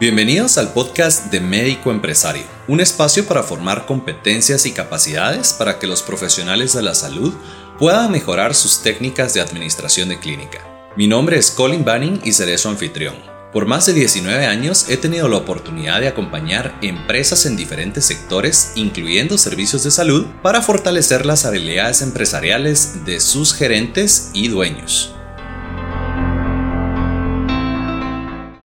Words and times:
Bienvenidos 0.00 0.56
al 0.56 0.72
podcast 0.72 1.26
de 1.30 1.42
Médico 1.42 1.90
Empresario, 1.90 2.44
un 2.68 2.80
espacio 2.80 3.26
para 3.26 3.42
formar 3.42 3.84
competencias 3.84 4.64
y 4.64 4.72
capacidades 4.72 5.52
para 5.52 5.78
que 5.78 5.86
los 5.86 6.00
profesionales 6.00 6.72
de 6.72 6.80
la 6.80 6.94
salud 6.94 7.34
puedan 7.78 8.10
mejorar 8.10 8.54
sus 8.54 8.82
técnicas 8.82 9.34
de 9.34 9.42
administración 9.42 10.08
de 10.08 10.18
clínica. 10.18 10.90
Mi 10.96 11.06
nombre 11.06 11.36
es 11.36 11.50
Colin 11.50 11.84
Banning 11.84 12.18
y 12.24 12.32
seré 12.32 12.56
su 12.56 12.70
anfitrión. 12.70 13.14
Por 13.52 13.66
más 13.66 13.84
de 13.84 13.92
19 13.92 14.46
años 14.46 14.86
he 14.88 14.96
tenido 14.96 15.28
la 15.28 15.36
oportunidad 15.36 16.00
de 16.00 16.08
acompañar 16.08 16.78
empresas 16.80 17.44
en 17.44 17.58
diferentes 17.58 18.06
sectores, 18.06 18.72
incluyendo 18.76 19.36
servicios 19.36 19.84
de 19.84 19.90
salud, 19.90 20.24
para 20.42 20.62
fortalecer 20.62 21.26
las 21.26 21.44
habilidades 21.44 22.00
empresariales 22.00 23.04
de 23.04 23.20
sus 23.20 23.52
gerentes 23.52 24.30
y 24.32 24.48
dueños. 24.48 25.14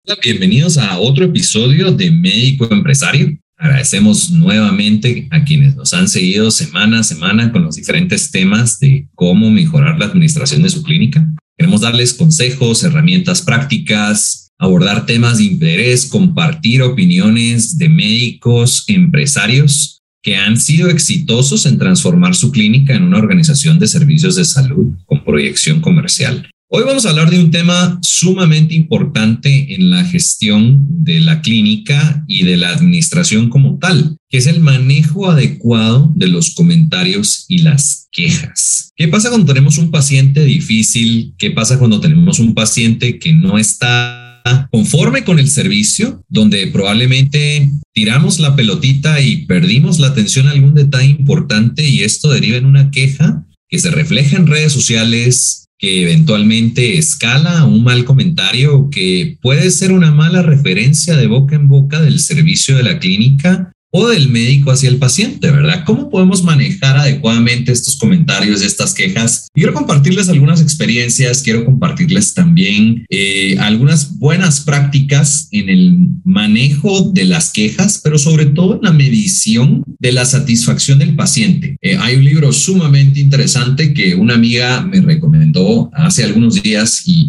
Bienvenidos 0.06 0.78
a 0.78 1.00
otro 1.00 1.26
episodio 1.26 1.92
de 1.92 2.12
Médico 2.12 2.68
Empresario. 2.72 3.36
Agradecemos 3.58 4.30
nuevamente 4.30 5.28
a 5.32 5.44
quienes 5.44 5.76
nos 5.76 5.96
han 5.96 6.08
seguido 6.08 6.52
semana 6.52 7.00
a 7.00 7.04
semana 7.04 7.52
con 7.52 7.64
los 7.64 7.76
diferentes 7.76 8.30
temas 8.30 8.80
de 8.80 9.08
cómo 9.16 9.50
mejorar 9.50 9.98
la 9.98 10.06
administración 10.06 10.62
de 10.62 10.70
su 10.70 10.84
clínica. 10.84 11.28
Queremos 11.58 11.82
darles 11.82 12.14
consejos, 12.14 12.84
herramientas 12.84 13.42
prácticas, 13.42 14.52
abordar 14.60 15.08
temas 15.08 15.40
de 15.40 15.46
interés, 15.46 16.06
compartir 16.06 16.84
opiniones 16.84 17.80
de 17.80 17.90
médicos, 17.90 18.84
empresarios 18.88 20.04
que 20.22 20.36
han 20.36 20.60
sido 20.60 20.90
exitosos 20.90 21.66
en 21.66 21.80
transformar 21.80 22.36
su 22.36 22.52
clínica 22.52 22.94
en 22.94 23.04
una 23.04 23.18
organización 23.18 23.80
de 23.80 23.88
servicios 23.88 24.36
de 24.36 24.46
salud 24.46 24.94
con 25.08 25.24
proyección 25.24 25.82
comercial. 25.82 26.48
Hoy 26.68 26.84
vamos 26.84 27.06
a 27.06 27.12
hablar 27.12 27.30
de 27.30 27.38
un 27.38 27.52
tema 27.52 28.00
sumamente 28.02 28.74
importante 28.74 29.76
en 29.76 29.92
la 29.92 30.04
gestión 30.04 30.84
de 31.06 31.20
la 31.20 31.42
clínica 31.42 32.26
y 32.28 32.44
de 32.44 32.58
la 32.58 32.70
administración 32.70 33.50
como 33.50 33.78
tal, 33.78 34.18
que 34.32 34.40
es 34.40 34.48
el 34.48 34.62
manejo 34.62 35.30
adecuado 35.30 36.12
de 36.16 36.28
los 36.28 36.56
comentarios 36.56 37.46
y 37.48 37.60
las 37.60 38.08
quejas. 38.12 38.90
¿Qué 38.96 39.08
pasa 39.08 39.30
cuando 39.30 39.54
tenemos 39.54 39.78
un 39.78 39.92
paciente 39.92 40.44
difícil? 40.44 41.36
¿Qué 41.38 41.52
pasa 41.52 41.78
cuando 41.78 42.00
tenemos 42.00 42.40
un 42.40 42.56
paciente 42.56 43.20
que 43.20 43.32
no 43.32 43.60
está 43.60 44.42
conforme 44.72 45.24
con 45.24 45.38
el 45.38 45.48
servicio, 45.48 46.24
donde 46.30 46.66
probablemente 46.68 47.72
tiramos 47.94 48.40
la 48.40 48.56
pelotita 48.56 49.22
y 49.22 49.46
perdimos 49.46 50.00
la 50.00 50.08
atención 50.08 50.48
a 50.48 50.52
algún 50.52 50.74
detalle 50.74 51.10
importante 51.10 51.88
y 51.88 52.02
esto 52.02 52.32
deriva 52.32 52.58
en 52.58 52.66
una 52.66 52.90
queja 52.90 53.46
que 53.70 53.80
se 53.80 53.92
refleja 53.92 54.38
en 54.38 54.48
redes 54.48 54.72
sociales, 54.72 55.65
que 55.78 56.04
eventualmente 56.04 56.98
escala 56.98 57.66
un 57.66 57.84
mal 57.84 58.06
comentario 58.06 58.90
que 58.90 59.38
puede 59.42 59.72
ser 59.72 59.92
una 59.92 60.12
mala 60.12 60.42
referencia 60.42 61.16
de 61.16 61.28
boca 61.28 61.56
en 61.56 61.68
boca 61.68 62.02
del 62.02 62.20
servicio 62.20 62.78
de 62.78 62.84
la 62.84 63.00
clínica 63.00 63.72
o 63.98 64.10
del 64.10 64.28
médico 64.28 64.72
hacia 64.72 64.90
el 64.90 64.98
paciente, 64.98 65.50
¿verdad? 65.50 65.86
¿Cómo 65.86 66.10
podemos 66.10 66.44
manejar 66.44 66.98
adecuadamente 66.98 67.72
estos 67.72 67.96
comentarios, 67.96 68.62
estas 68.62 68.94
quejas? 68.94 69.48
Quiero 69.54 69.74
compartirles 69.74 70.28
algunas 70.28 70.62
experiencias, 70.62 71.42
quiero 71.42 71.64
compartirles 71.64 72.34
también 72.34 73.06
eh, 73.10 73.56
algunas 73.58 74.20
buenas 74.20 74.60
prácticas 74.60 75.48
en 75.52 75.70
el 75.70 75.98
manejo 76.26 77.10
de 77.14 77.24
las 77.24 77.54
quejas, 77.54 78.02
pero 78.04 78.18
sobre 78.18 78.48
todo 78.48 78.76
en 78.76 78.82
la 78.82 78.92
medición 78.92 79.86
de 79.88 80.12
la 80.12 80.26
satisfacción 80.26 81.00
del 81.00 81.16
paciente. 81.16 81.78
Eh, 81.82 81.96
hay 81.98 82.18
un 82.18 82.26
libro 82.26 82.52
sumamente 82.52 83.22
interesante 83.22 83.94
que 83.94 84.14
una 84.14 84.34
amiga 84.34 84.82
me 84.82 85.00
recomendó 85.00 85.90
hace 85.94 86.26
algunos 86.26 86.62
días 86.62 87.04
y, 87.06 87.24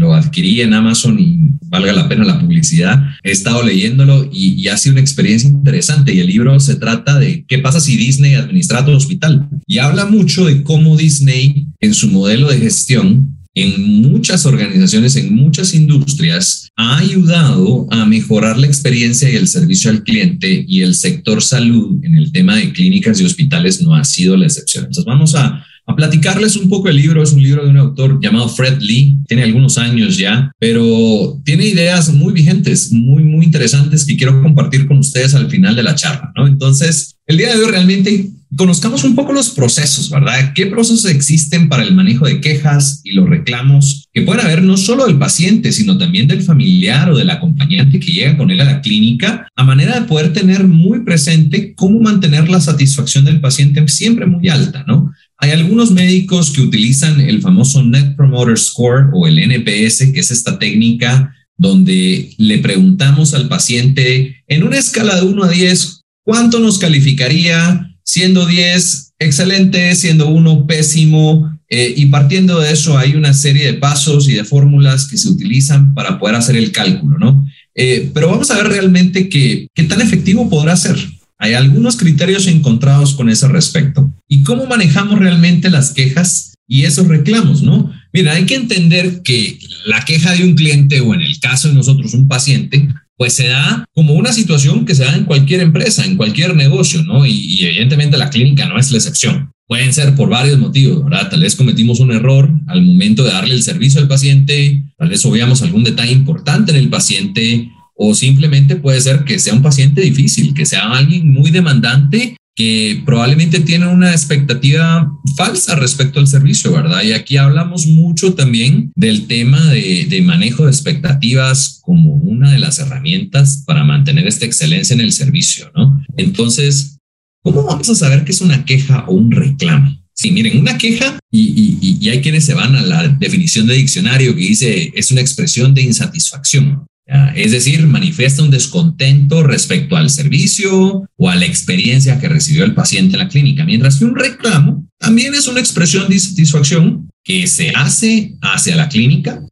lo 0.00 0.14
adquirí 0.14 0.62
en 0.62 0.72
Amazon 0.72 1.18
y 1.20 1.36
valga 1.68 1.92
la 1.92 2.08
pena 2.08 2.24
la 2.24 2.40
publicidad. 2.40 3.02
He 3.22 3.32
estado 3.32 3.62
leyéndolo 3.62 4.30
y, 4.32 4.54
y 4.54 4.68
ha 4.68 4.78
sido 4.78 4.94
una 4.94 5.02
experiencia 5.02 5.50
interesante 5.50 6.09
y 6.12 6.20
el 6.20 6.26
libro 6.26 6.58
se 6.60 6.76
trata 6.76 7.18
de 7.18 7.44
qué 7.46 7.58
pasa 7.58 7.80
si 7.80 7.96
Disney 7.96 8.34
administra 8.34 8.84
tu 8.84 8.92
hospital. 8.92 9.48
Y 9.66 9.78
habla 9.78 10.06
mucho 10.06 10.44
de 10.44 10.62
cómo 10.62 10.96
Disney 10.96 11.66
en 11.80 11.94
su 11.94 12.08
modelo 12.08 12.48
de 12.48 12.58
gestión 12.58 13.36
en 13.54 14.02
muchas 14.02 14.46
organizaciones, 14.46 15.16
en 15.16 15.34
muchas 15.34 15.74
industrias, 15.74 16.68
ha 16.76 16.98
ayudado 16.98 17.86
a 17.90 18.06
mejorar 18.06 18.56
la 18.58 18.66
experiencia 18.66 19.28
y 19.28 19.36
el 19.36 19.48
servicio 19.48 19.90
al 19.90 20.04
cliente 20.04 20.64
y 20.66 20.82
el 20.82 20.94
sector 20.94 21.42
salud 21.42 21.98
en 22.04 22.14
el 22.14 22.30
tema 22.30 22.56
de 22.56 22.72
clínicas 22.72 23.20
y 23.20 23.24
hospitales 23.24 23.82
no 23.82 23.94
ha 23.94 24.04
sido 24.04 24.36
la 24.36 24.46
excepción. 24.46 24.84
Entonces 24.84 25.04
vamos 25.04 25.34
a 25.34 25.66
a 25.90 25.96
platicarles 25.96 26.56
un 26.56 26.68
poco 26.68 26.88
el 26.88 26.96
libro. 26.96 27.22
Es 27.22 27.32
un 27.32 27.42
libro 27.42 27.64
de 27.64 27.70
un 27.70 27.76
autor 27.76 28.20
llamado 28.20 28.48
Fred 28.48 28.78
Lee, 28.80 29.16
tiene 29.26 29.42
algunos 29.42 29.78
años 29.78 30.16
ya, 30.16 30.50
pero 30.58 31.40
tiene 31.44 31.66
ideas 31.66 32.12
muy 32.12 32.32
vigentes, 32.32 32.92
muy, 32.92 33.22
muy 33.22 33.44
interesantes 33.44 34.04
que 34.04 34.16
quiero 34.16 34.42
compartir 34.42 34.86
con 34.86 34.98
ustedes 34.98 35.34
al 35.34 35.50
final 35.50 35.76
de 35.76 35.82
la 35.82 35.94
charla, 35.94 36.32
¿no? 36.36 36.46
Entonces, 36.46 37.16
el 37.26 37.36
día 37.36 37.54
de 37.54 37.62
hoy 37.62 37.70
realmente 37.70 38.30
conozcamos 38.56 39.04
un 39.04 39.14
poco 39.14 39.32
los 39.32 39.50
procesos, 39.50 40.10
¿verdad? 40.10 40.52
¿Qué 40.54 40.66
procesos 40.66 41.04
existen 41.04 41.68
para 41.68 41.84
el 41.84 41.94
manejo 41.94 42.26
de 42.26 42.40
quejas 42.40 43.00
y 43.04 43.12
los 43.12 43.28
reclamos 43.28 44.08
que 44.12 44.22
pueden 44.22 44.44
haber 44.44 44.62
no 44.62 44.76
solo 44.76 45.06
del 45.06 45.18
paciente, 45.18 45.70
sino 45.72 45.96
también 45.96 46.26
del 46.26 46.42
familiar 46.42 47.10
o 47.10 47.16
del 47.16 47.30
acompañante 47.30 48.00
que 48.00 48.12
llega 48.12 48.36
con 48.36 48.50
él 48.50 48.60
a 48.60 48.64
la 48.64 48.80
clínica, 48.80 49.46
a 49.54 49.64
manera 49.64 50.00
de 50.00 50.06
poder 50.06 50.32
tener 50.32 50.66
muy 50.66 51.00
presente 51.04 51.74
cómo 51.74 52.00
mantener 52.00 52.48
la 52.48 52.60
satisfacción 52.60 53.24
del 53.24 53.40
paciente 53.40 53.86
siempre 53.86 54.26
muy 54.26 54.48
alta, 54.48 54.84
¿no? 54.86 55.12
Hay 55.42 55.52
algunos 55.52 55.90
médicos 55.90 56.50
que 56.50 56.60
utilizan 56.60 57.18
el 57.18 57.40
famoso 57.40 57.82
Net 57.82 58.14
Promoter 58.14 58.58
Score 58.58 59.08
o 59.14 59.26
el 59.26 59.38
NPS, 59.38 60.12
que 60.12 60.20
es 60.20 60.30
esta 60.30 60.58
técnica 60.58 61.34
donde 61.56 62.34
le 62.36 62.58
preguntamos 62.58 63.32
al 63.32 63.48
paciente 63.48 64.36
en 64.46 64.64
una 64.64 64.78
escala 64.78 65.16
de 65.16 65.22
1 65.22 65.44
a 65.44 65.48
10, 65.48 66.02
¿cuánto 66.24 66.58
nos 66.58 66.78
calificaría 66.78 67.90
siendo 68.02 68.46
10 68.46 69.14
excelente, 69.18 69.94
siendo 69.94 70.28
1 70.28 70.66
pésimo? 70.66 71.58
Eh, 71.70 71.94
y 71.96 72.06
partiendo 72.06 72.60
de 72.60 72.72
eso 72.72 72.98
hay 72.98 73.14
una 73.14 73.32
serie 73.32 73.64
de 73.64 73.74
pasos 73.74 74.28
y 74.28 74.34
de 74.34 74.44
fórmulas 74.44 75.06
que 75.06 75.16
se 75.16 75.28
utilizan 75.28 75.94
para 75.94 76.18
poder 76.18 76.36
hacer 76.36 76.56
el 76.56 76.72
cálculo, 76.72 77.18
¿no? 77.18 77.46
Eh, 77.74 78.10
pero 78.12 78.28
vamos 78.28 78.50
a 78.50 78.56
ver 78.56 78.68
realmente 78.68 79.28
qué 79.28 79.68
tan 79.88 80.02
efectivo 80.02 80.50
podrá 80.50 80.76
ser. 80.76 80.96
Hay 81.40 81.54
algunos 81.54 81.96
criterios 81.96 82.46
encontrados 82.46 83.14
con 83.14 83.30
ese 83.30 83.48
respecto. 83.48 84.12
¿Y 84.28 84.42
cómo 84.42 84.66
manejamos 84.66 85.18
realmente 85.18 85.70
las 85.70 85.92
quejas 85.92 86.54
y 86.68 86.84
esos 86.84 87.08
reclamos, 87.08 87.62
no? 87.62 87.90
Mira, 88.12 88.34
hay 88.34 88.44
que 88.44 88.54
entender 88.54 89.22
que 89.22 89.58
la 89.86 90.04
queja 90.04 90.32
de 90.34 90.44
un 90.44 90.54
cliente 90.54 91.00
o 91.00 91.14
en 91.14 91.22
el 91.22 91.40
caso 91.40 91.68
de 91.68 91.74
nosotros 91.74 92.12
un 92.12 92.28
paciente, 92.28 92.88
pues 93.16 93.32
se 93.32 93.48
da 93.48 93.86
como 93.94 94.14
una 94.14 94.34
situación 94.34 94.84
que 94.84 94.94
se 94.94 95.04
da 95.04 95.16
en 95.16 95.24
cualquier 95.24 95.62
empresa, 95.62 96.04
en 96.04 96.16
cualquier 96.16 96.54
negocio, 96.54 97.02
¿no? 97.04 97.24
Y, 97.24 97.64
evidentemente 97.64 98.18
la 98.18 98.28
clínica 98.28 98.68
no 98.68 98.78
es 98.78 98.90
la 98.90 98.98
excepción. 98.98 99.50
Pueden 99.66 99.94
ser 99.94 100.14
por 100.14 100.28
varios 100.28 100.58
motivos, 100.58 101.04
¿verdad? 101.04 101.30
Tal 101.30 101.40
vez 101.40 101.56
cometimos 101.56 102.00
un 102.00 102.12
error 102.12 102.50
al 102.66 102.82
momento 102.82 103.24
de 103.24 103.30
darle 103.30 103.54
el 103.54 103.62
servicio 103.62 104.00
al 104.00 104.08
paciente, 104.08 104.84
tal 104.98 105.08
vez 105.08 105.24
obviamos 105.24 105.62
algún 105.62 105.84
detalle 105.84 106.12
importante 106.12 106.72
en 106.72 106.78
el 106.78 106.90
paciente, 106.90 107.70
o 108.02 108.14
simplemente 108.14 108.76
puede 108.76 108.98
ser 108.98 109.24
que 109.24 109.38
sea 109.38 109.52
un 109.52 109.60
paciente 109.60 110.00
difícil, 110.00 110.54
que 110.54 110.64
sea 110.64 110.90
alguien 110.90 111.30
muy 111.30 111.50
demandante 111.50 112.34
que 112.56 113.02
probablemente 113.04 113.60
tiene 113.60 113.86
una 113.88 114.10
expectativa 114.10 115.12
falsa 115.36 115.76
respecto 115.76 116.18
al 116.18 116.26
servicio, 116.26 116.72
¿verdad? 116.72 117.02
Y 117.02 117.12
aquí 117.12 117.36
hablamos 117.36 117.86
mucho 117.86 118.32
también 118.34 118.90
del 118.96 119.26
tema 119.26 119.62
de, 119.66 120.22
manejo 120.24 120.64
de 120.64 120.70
expectativas 120.70 121.78
como 121.82 122.14
una 122.14 122.50
de 122.50 122.58
las 122.58 122.78
herramientas 122.78 123.64
para 123.66 123.84
mantener 123.84 124.26
esta 124.26 124.46
excelencia 124.46 124.94
en 124.94 125.00
el 125.00 125.12
servicio, 125.12 125.70
¿no? 125.76 126.02
Entonces, 126.16 126.98
¿cómo 127.42 127.64
vamos 127.64 127.88
a 127.90 127.94
saber 127.94 128.24
qué 128.24 128.32
es 128.32 128.40
una 128.40 128.64
queja 128.64 129.04
o 129.08 129.12
un 129.12 129.30
reclamo? 129.30 130.02
Sí, 130.14 130.30
miren, 130.30 130.58
una 130.58 130.76
queja, 130.76 131.18
y, 131.30 131.78
y 131.80 132.08
hay 132.08 132.20
quienes 132.20 132.44
se 132.44 132.54
van 132.54 132.76
a 132.76 132.82
la 132.82 133.08
definición 133.08 133.66
de 133.66 133.74
diccionario 133.74 134.34
que 134.34 134.40
dice 134.40 134.90
es 134.94 135.10
una 135.10 135.20
expresión 135.20 135.74
de 135.74 135.82
insatisfacción. 135.82 136.86
Es 137.34 137.50
decir, 137.50 137.86
manifiesta 137.86 138.42
un 138.42 138.50
descontento 138.50 139.42
respecto 139.42 139.96
al 139.96 140.10
servicio 140.10 141.08
o 141.16 141.28
a 141.28 141.34
la 141.34 141.46
experiencia 141.46 142.20
que 142.20 142.28
recibió 142.28 142.64
el 142.64 142.74
paciente 142.74 143.16
en 143.16 143.20
la 143.20 143.28
clínica, 143.28 143.64
mientras 143.64 143.98
que 143.98 144.04
un 144.04 144.14
reclamo 144.14 144.86
también 144.98 145.34
es 145.34 145.48
una 145.48 145.60
expresión 145.60 146.08
de 146.08 146.18
satisfacción 146.18 147.08
que 147.24 147.46
se 147.46 147.70
hace 147.70 148.36
hacia 148.42 148.76
la 148.76 148.88
clínica, 148.88 149.42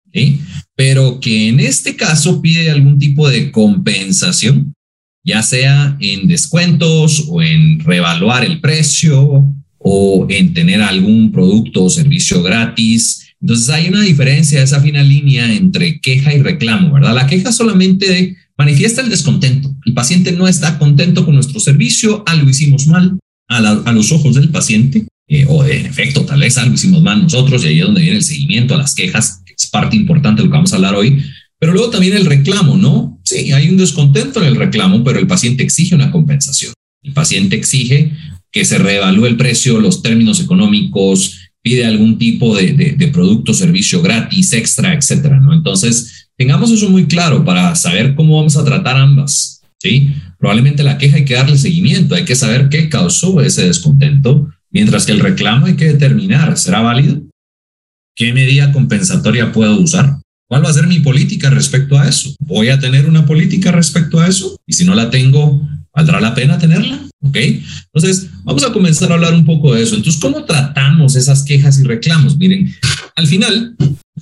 pero 0.76 1.18
que 1.20 1.48
en 1.48 1.58
este 1.58 1.96
caso 1.96 2.40
pide 2.40 2.70
algún 2.70 2.98
tipo 2.98 3.28
de 3.28 3.50
compensación, 3.50 4.74
ya 5.24 5.42
sea 5.42 5.96
en 6.00 6.28
descuentos 6.28 7.24
o 7.28 7.42
en 7.42 7.80
revaluar 7.80 8.44
el 8.44 8.60
precio 8.60 9.52
o 9.78 10.26
en 10.28 10.54
tener 10.54 10.80
algún 10.82 11.32
producto 11.32 11.84
o 11.84 11.90
servicio 11.90 12.42
gratis 12.42 13.27
entonces 13.40 13.68
hay 13.68 13.88
una 13.88 14.02
diferencia, 14.02 14.62
esa 14.62 14.80
fina 14.80 15.02
línea 15.02 15.52
entre 15.52 16.00
queja 16.00 16.34
y 16.34 16.42
reclamo, 16.42 16.92
¿verdad? 16.92 17.14
La 17.14 17.26
queja 17.26 17.52
solamente 17.52 18.36
manifiesta 18.56 19.00
el 19.00 19.10
descontento. 19.10 19.74
El 19.84 19.94
paciente 19.94 20.32
no 20.32 20.48
está 20.48 20.78
contento 20.78 21.24
con 21.24 21.34
nuestro 21.34 21.60
servicio, 21.60 22.24
algo 22.26 22.50
hicimos 22.50 22.86
mal 22.88 23.18
a, 23.48 23.92
los 23.92 24.12
ojos 24.12 24.34
del 24.34 24.50
paciente, 24.50 25.06
eh, 25.28 25.46
o 25.48 25.64
en 25.64 25.86
efecto, 25.86 26.24
tal 26.24 26.40
vez 26.40 26.58
algo 26.58 26.74
hicimos 26.74 27.02
mal 27.02 27.22
nosotros, 27.22 27.64
y 27.64 27.68
ahí 27.68 27.78
es 27.78 27.84
donde 27.86 28.00
viene 28.00 28.16
el 28.16 28.24
seguimiento 28.24 28.74
a 28.74 28.78
las 28.78 28.94
quejas, 28.94 29.42
que 29.46 29.54
es 29.56 29.66
parte 29.68 29.96
importante 29.96 30.42
de 30.42 30.46
lo 30.46 30.50
que 30.50 30.56
vamos 30.56 30.72
a 30.72 30.76
hablar 30.76 30.96
hoy. 30.96 31.22
Pero 31.60 31.72
luego 31.72 31.90
también 31.90 32.14
el 32.14 32.26
reclamo, 32.26 32.76
¿no? 32.76 33.20
Sí, 33.24 33.52
hay 33.52 33.68
un 33.68 33.76
descontento 33.76 34.40
en 34.40 34.48
el 34.48 34.56
reclamo, 34.56 35.04
pero 35.04 35.18
el 35.18 35.26
paciente 35.26 35.62
exige 35.62 35.94
una 35.94 36.10
compensación. 36.10 36.72
El 37.02 37.12
paciente 37.12 37.56
exige 37.56 38.12
que 38.50 38.64
se 38.64 38.78
reevalúe 38.78 39.26
el 39.26 39.36
precio, 39.36 39.80
los 39.80 40.02
términos 40.02 40.40
económicos, 40.40 41.47
pide 41.68 41.84
algún 41.84 42.16
tipo 42.16 42.56
de, 42.56 42.72
de, 42.96 43.08
producto, 43.08 43.52
servicio 43.52 44.00
gratis, 44.00 44.54
extra, 44.54 44.94
etcétera, 44.94 45.38
¿no? 45.38 45.52
Entonces, 45.52 46.30
tengamos 46.34 46.70
eso 46.70 46.88
muy 46.88 47.04
claro 47.04 47.44
para 47.44 47.74
saber 47.74 48.14
cómo 48.14 48.38
vamos 48.38 48.56
a 48.56 48.64
tratar 48.64 48.96
ambas, 48.96 49.60
¿sí? 49.78 50.14
Probablemente 50.38 50.82
la 50.82 50.96
queja 50.96 51.16
hay 51.16 51.26
que 51.26 51.34
darle 51.34 51.58
seguimiento, 51.58 52.14
hay 52.14 52.24
que 52.24 52.34
saber 52.34 52.70
qué 52.70 52.88
causó 52.88 53.42
ese 53.42 53.66
descontento, 53.66 54.48
mientras 54.70 55.04
que 55.04 55.12
el 55.12 55.20
reclamo 55.20 55.66
hay 55.66 55.76
que 55.76 55.92
determinar, 55.92 56.56
¿será 56.56 56.80
válido? 56.80 57.20
¿Qué 58.16 58.32
medida 58.32 58.72
compensatoria 58.72 59.52
puedo 59.52 59.78
usar? 59.78 60.20
¿Cuál 60.48 60.64
va 60.64 60.70
a 60.70 60.72
ser 60.72 60.86
mi 60.86 61.00
política 61.00 61.50
respecto 61.50 61.98
a 61.98 62.08
eso? 62.08 62.34
¿Voy 62.40 62.70
a 62.70 62.78
tener 62.78 63.06
una 63.06 63.26
política 63.26 63.72
respecto 63.72 64.20
a 64.20 64.26
eso? 64.26 64.56
Y 64.66 64.72
si 64.72 64.86
no 64.86 64.94
la 64.94 65.10
tengo, 65.10 65.68
¿valdrá 65.94 66.18
la 66.18 66.34
pena 66.34 66.58
tenerla? 66.58 67.07
¿Ok? 67.20 67.36
Entonces, 67.36 68.28
vamos 68.44 68.64
a 68.64 68.72
comenzar 68.72 69.10
a 69.10 69.14
hablar 69.14 69.34
un 69.34 69.44
poco 69.44 69.74
de 69.74 69.82
eso. 69.82 69.96
Entonces, 69.96 70.20
¿cómo 70.20 70.44
tratamos 70.44 71.16
esas 71.16 71.42
quejas 71.42 71.78
y 71.80 71.84
reclamos? 71.84 72.36
Miren, 72.36 72.74
al 73.16 73.26
final, 73.26 73.76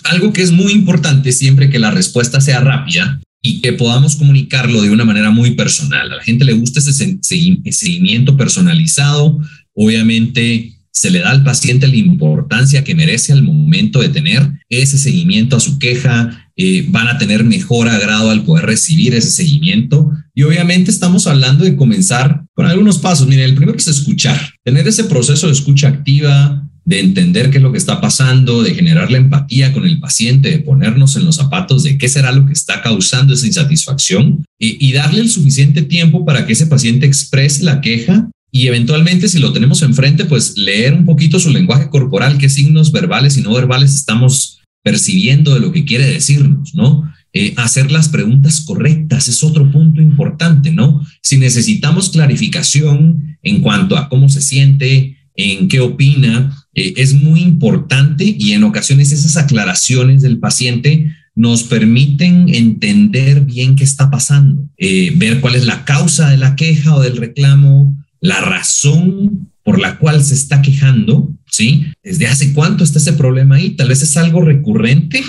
algo 0.05 0.33
que 0.33 0.43
es 0.43 0.53
muy 0.53 0.73
importante 0.73 1.33
siempre 1.33 1.69
que 1.69 1.79
la 1.79 1.91
respuesta 1.91 2.41
sea 2.41 2.61
rápida 2.61 3.21
y 3.43 3.61
que 3.61 3.75
podamos 3.75 4.17
comunicarlo 4.17 4.83
de 4.83 4.91
una 4.91 5.05
manera 5.05 5.31
muy 5.31 5.53
personal. 5.53 6.11
A 6.11 6.17
la 6.17 6.23
gente 6.23 6.45
le 6.45 6.55
gusta 6.55 6.81
ese 6.81 7.19
seguimiento 7.21 8.37
personalizado. 8.37 9.39
Obviamente, 9.75 10.76
se 10.97 11.11
le 11.11 11.19
da 11.19 11.31
al 11.31 11.45
paciente 11.45 11.87
la 11.87 11.97
importancia 11.97 12.83
que 12.83 12.95
merece 12.95 13.31
al 13.31 13.43
momento 13.43 14.01
de 14.01 14.09
tener 14.09 14.51
ese 14.71 14.97
seguimiento 14.97 15.55
a 15.55 15.61
su 15.61 15.79
queja, 15.79 16.51
eh, 16.57 16.87
van 16.89 17.07
a 17.09 17.19
tener 17.19 17.45
mejor 17.45 17.91
agrado 17.91 18.31
al 18.31 18.45
poder 18.45 18.65
recibir 18.65 19.15
ese 19.15 19.31
seguimiento. 19.31 20.11
Y 20.35 20.45
obviamente 20.45 20.91
estamos 20.91 21.27
hablando 21.27 21.67
de 21.67 21.77
comenzar 21.77 22.45
con 22.55 22.65
algunos 22.65 22.97
pasos. 22.97 23.29
Miren, 23.29 23.45
el 23.45 23.55
primero 23.55 23.77
es 23.77 23.89
escuchar, 23.89 24.41
tener 24.65 24.89
ese 24.89 25.05
proceso 25.05 25.49
de 25.49 25.53
escucha 25.53 25.89
activa, 25.89 26.67
de 26.87 27.01
entender 27.01 27.51
qué 27.51 27.59
es 27.59 27.63
lo 27.63 27.73
que 27.73 27.79
está 27.79 28.01
pasando, 28.01 28.63
de 28.63 28.75
generar 28.75 29.11
la 29.11 29.19
empatía 29.19 29.75
con 29.75 29.85
el 29.85 30.01
paciente, 30.01 30.51
de 30.51 30.61
ponernos 30.61 31.15
en 31.17 31.27
los 31.27 31.37
zapatos 31.37 31.83
de 31.83 31.99
qué 31.99 32.09
será 32.09 32.33
lo 32.33 32.47
que 32.47 32.55
está 32.55 32.81
causando 32.81 33.35
esa 33.35 33.47
insatisfacción 33.47 34.47
y 34.59 34.93
darle 34.95 35.21
el 35.21 35.29
suficiente 35.29 35.83
tiempo 35.83 36.25
para 36.25 36.47
que 36.47 36.55
ese 36.55 36.69
paciente 36.69 37.05
exprese 37.05 37.65
la 37.65 37.83
queja 37.83 38.31
y 38.57 38.69
eventualmente 38.69 39.29
si 39.29 39.39
lo 39.39 39.53
tenemos 39.53 39.83
enfrente, 39.83 40.25
pues 40.25 40.57
leer 40.57 40.95
un 40.95 41.05
poquito 41.05 41.39
su 41.39 41.51
lenguaje 41.51 41.91
corporal, 41.91 42.39
qué 42.39 42.49
signos 42.49 42.91
verbales 42.91 43.37
y 43.37 43.43
no 43.43 43.53
verbales 43.53 43.95
estamos 43.95 44.63
percibiendo 44.83 45.53
de 45.53 45.61
lo 45.61 45.73
que 45.73 45.85
quiere 45.85 46.07
decirnos, 46.07 46.75
¿no? 46.75 47.13
Eh, 47.35 47.53
hacer 47.59 47.93
las 47.93 48.09
preguntas 48.09 48.63
correctas 48.63 49.29
es 49.29 49.45
otro 49.45 49.71
punto 49.71 50.01
importante, 50.01 50.73
¿no? 50.73 51.07
Si 51.21 51.37
necesitamos 51.37 52.09
clarificación 52.09 53.37
en 53.43 53.61
cuanto 53.61 53.99
a 53.99 54.09
cómo 54.09 54.31
se 54.31 54.41
siente, 54.41 55.19
en 55.35 55.69
qué 55.69 55.81
opina, 55.81 56.67
eh, 56.73 56.95
es 56.97 57.13
muy 57.13 57.43
importante 57.43 58.25
y 58.25 58.53
en 58.53 58.65
ocasiones 58.65 59.13
esas 59.13 59.37
aclaraciones 59.37 60.23
del 60.23 60.39
paciente 60.39 61.13
nos 61.35 61.65
permiten 61.65 62.49
entender 62.55 63.43
bien 63.43 63.77
qué 63.77 63.85
está 63.85 64.11
pasando, 64.11 64.67
eh, 64.79 65.13
ver 65.15 65.43
cuál 65.43 65.57
es 65.57 65.67
la 65.67 65.85
causa 65.85 66.31
de 66.31 66.39
la 66.39 66.57
queja 66.57 66.95
o 66.95 67.03
del 67.03 67.19
reclamo, 67.19 67.95
la 68.21 68.41
razón 68.41 69.51
por 69.63 69.81
la 69.81 69.99
cual 69.99 70.25
se 70.25 70.35
está 70.35 70.63
quejando, 70.63 71.33
¿sí? 71.51 71.87
¿Desde 72.03 72.27
hace 72.27 72.53
cuánto 72.53 72.85
está 72.85 72.99
ese 72.99 73.15
problema 73.15 73.57
ahí? 73.57 73.71
Tal 73.71 73.89
vez 73.89 74.03
es 74.03 74.17
algo 74.17 74.43
recurrente 74.43 75.23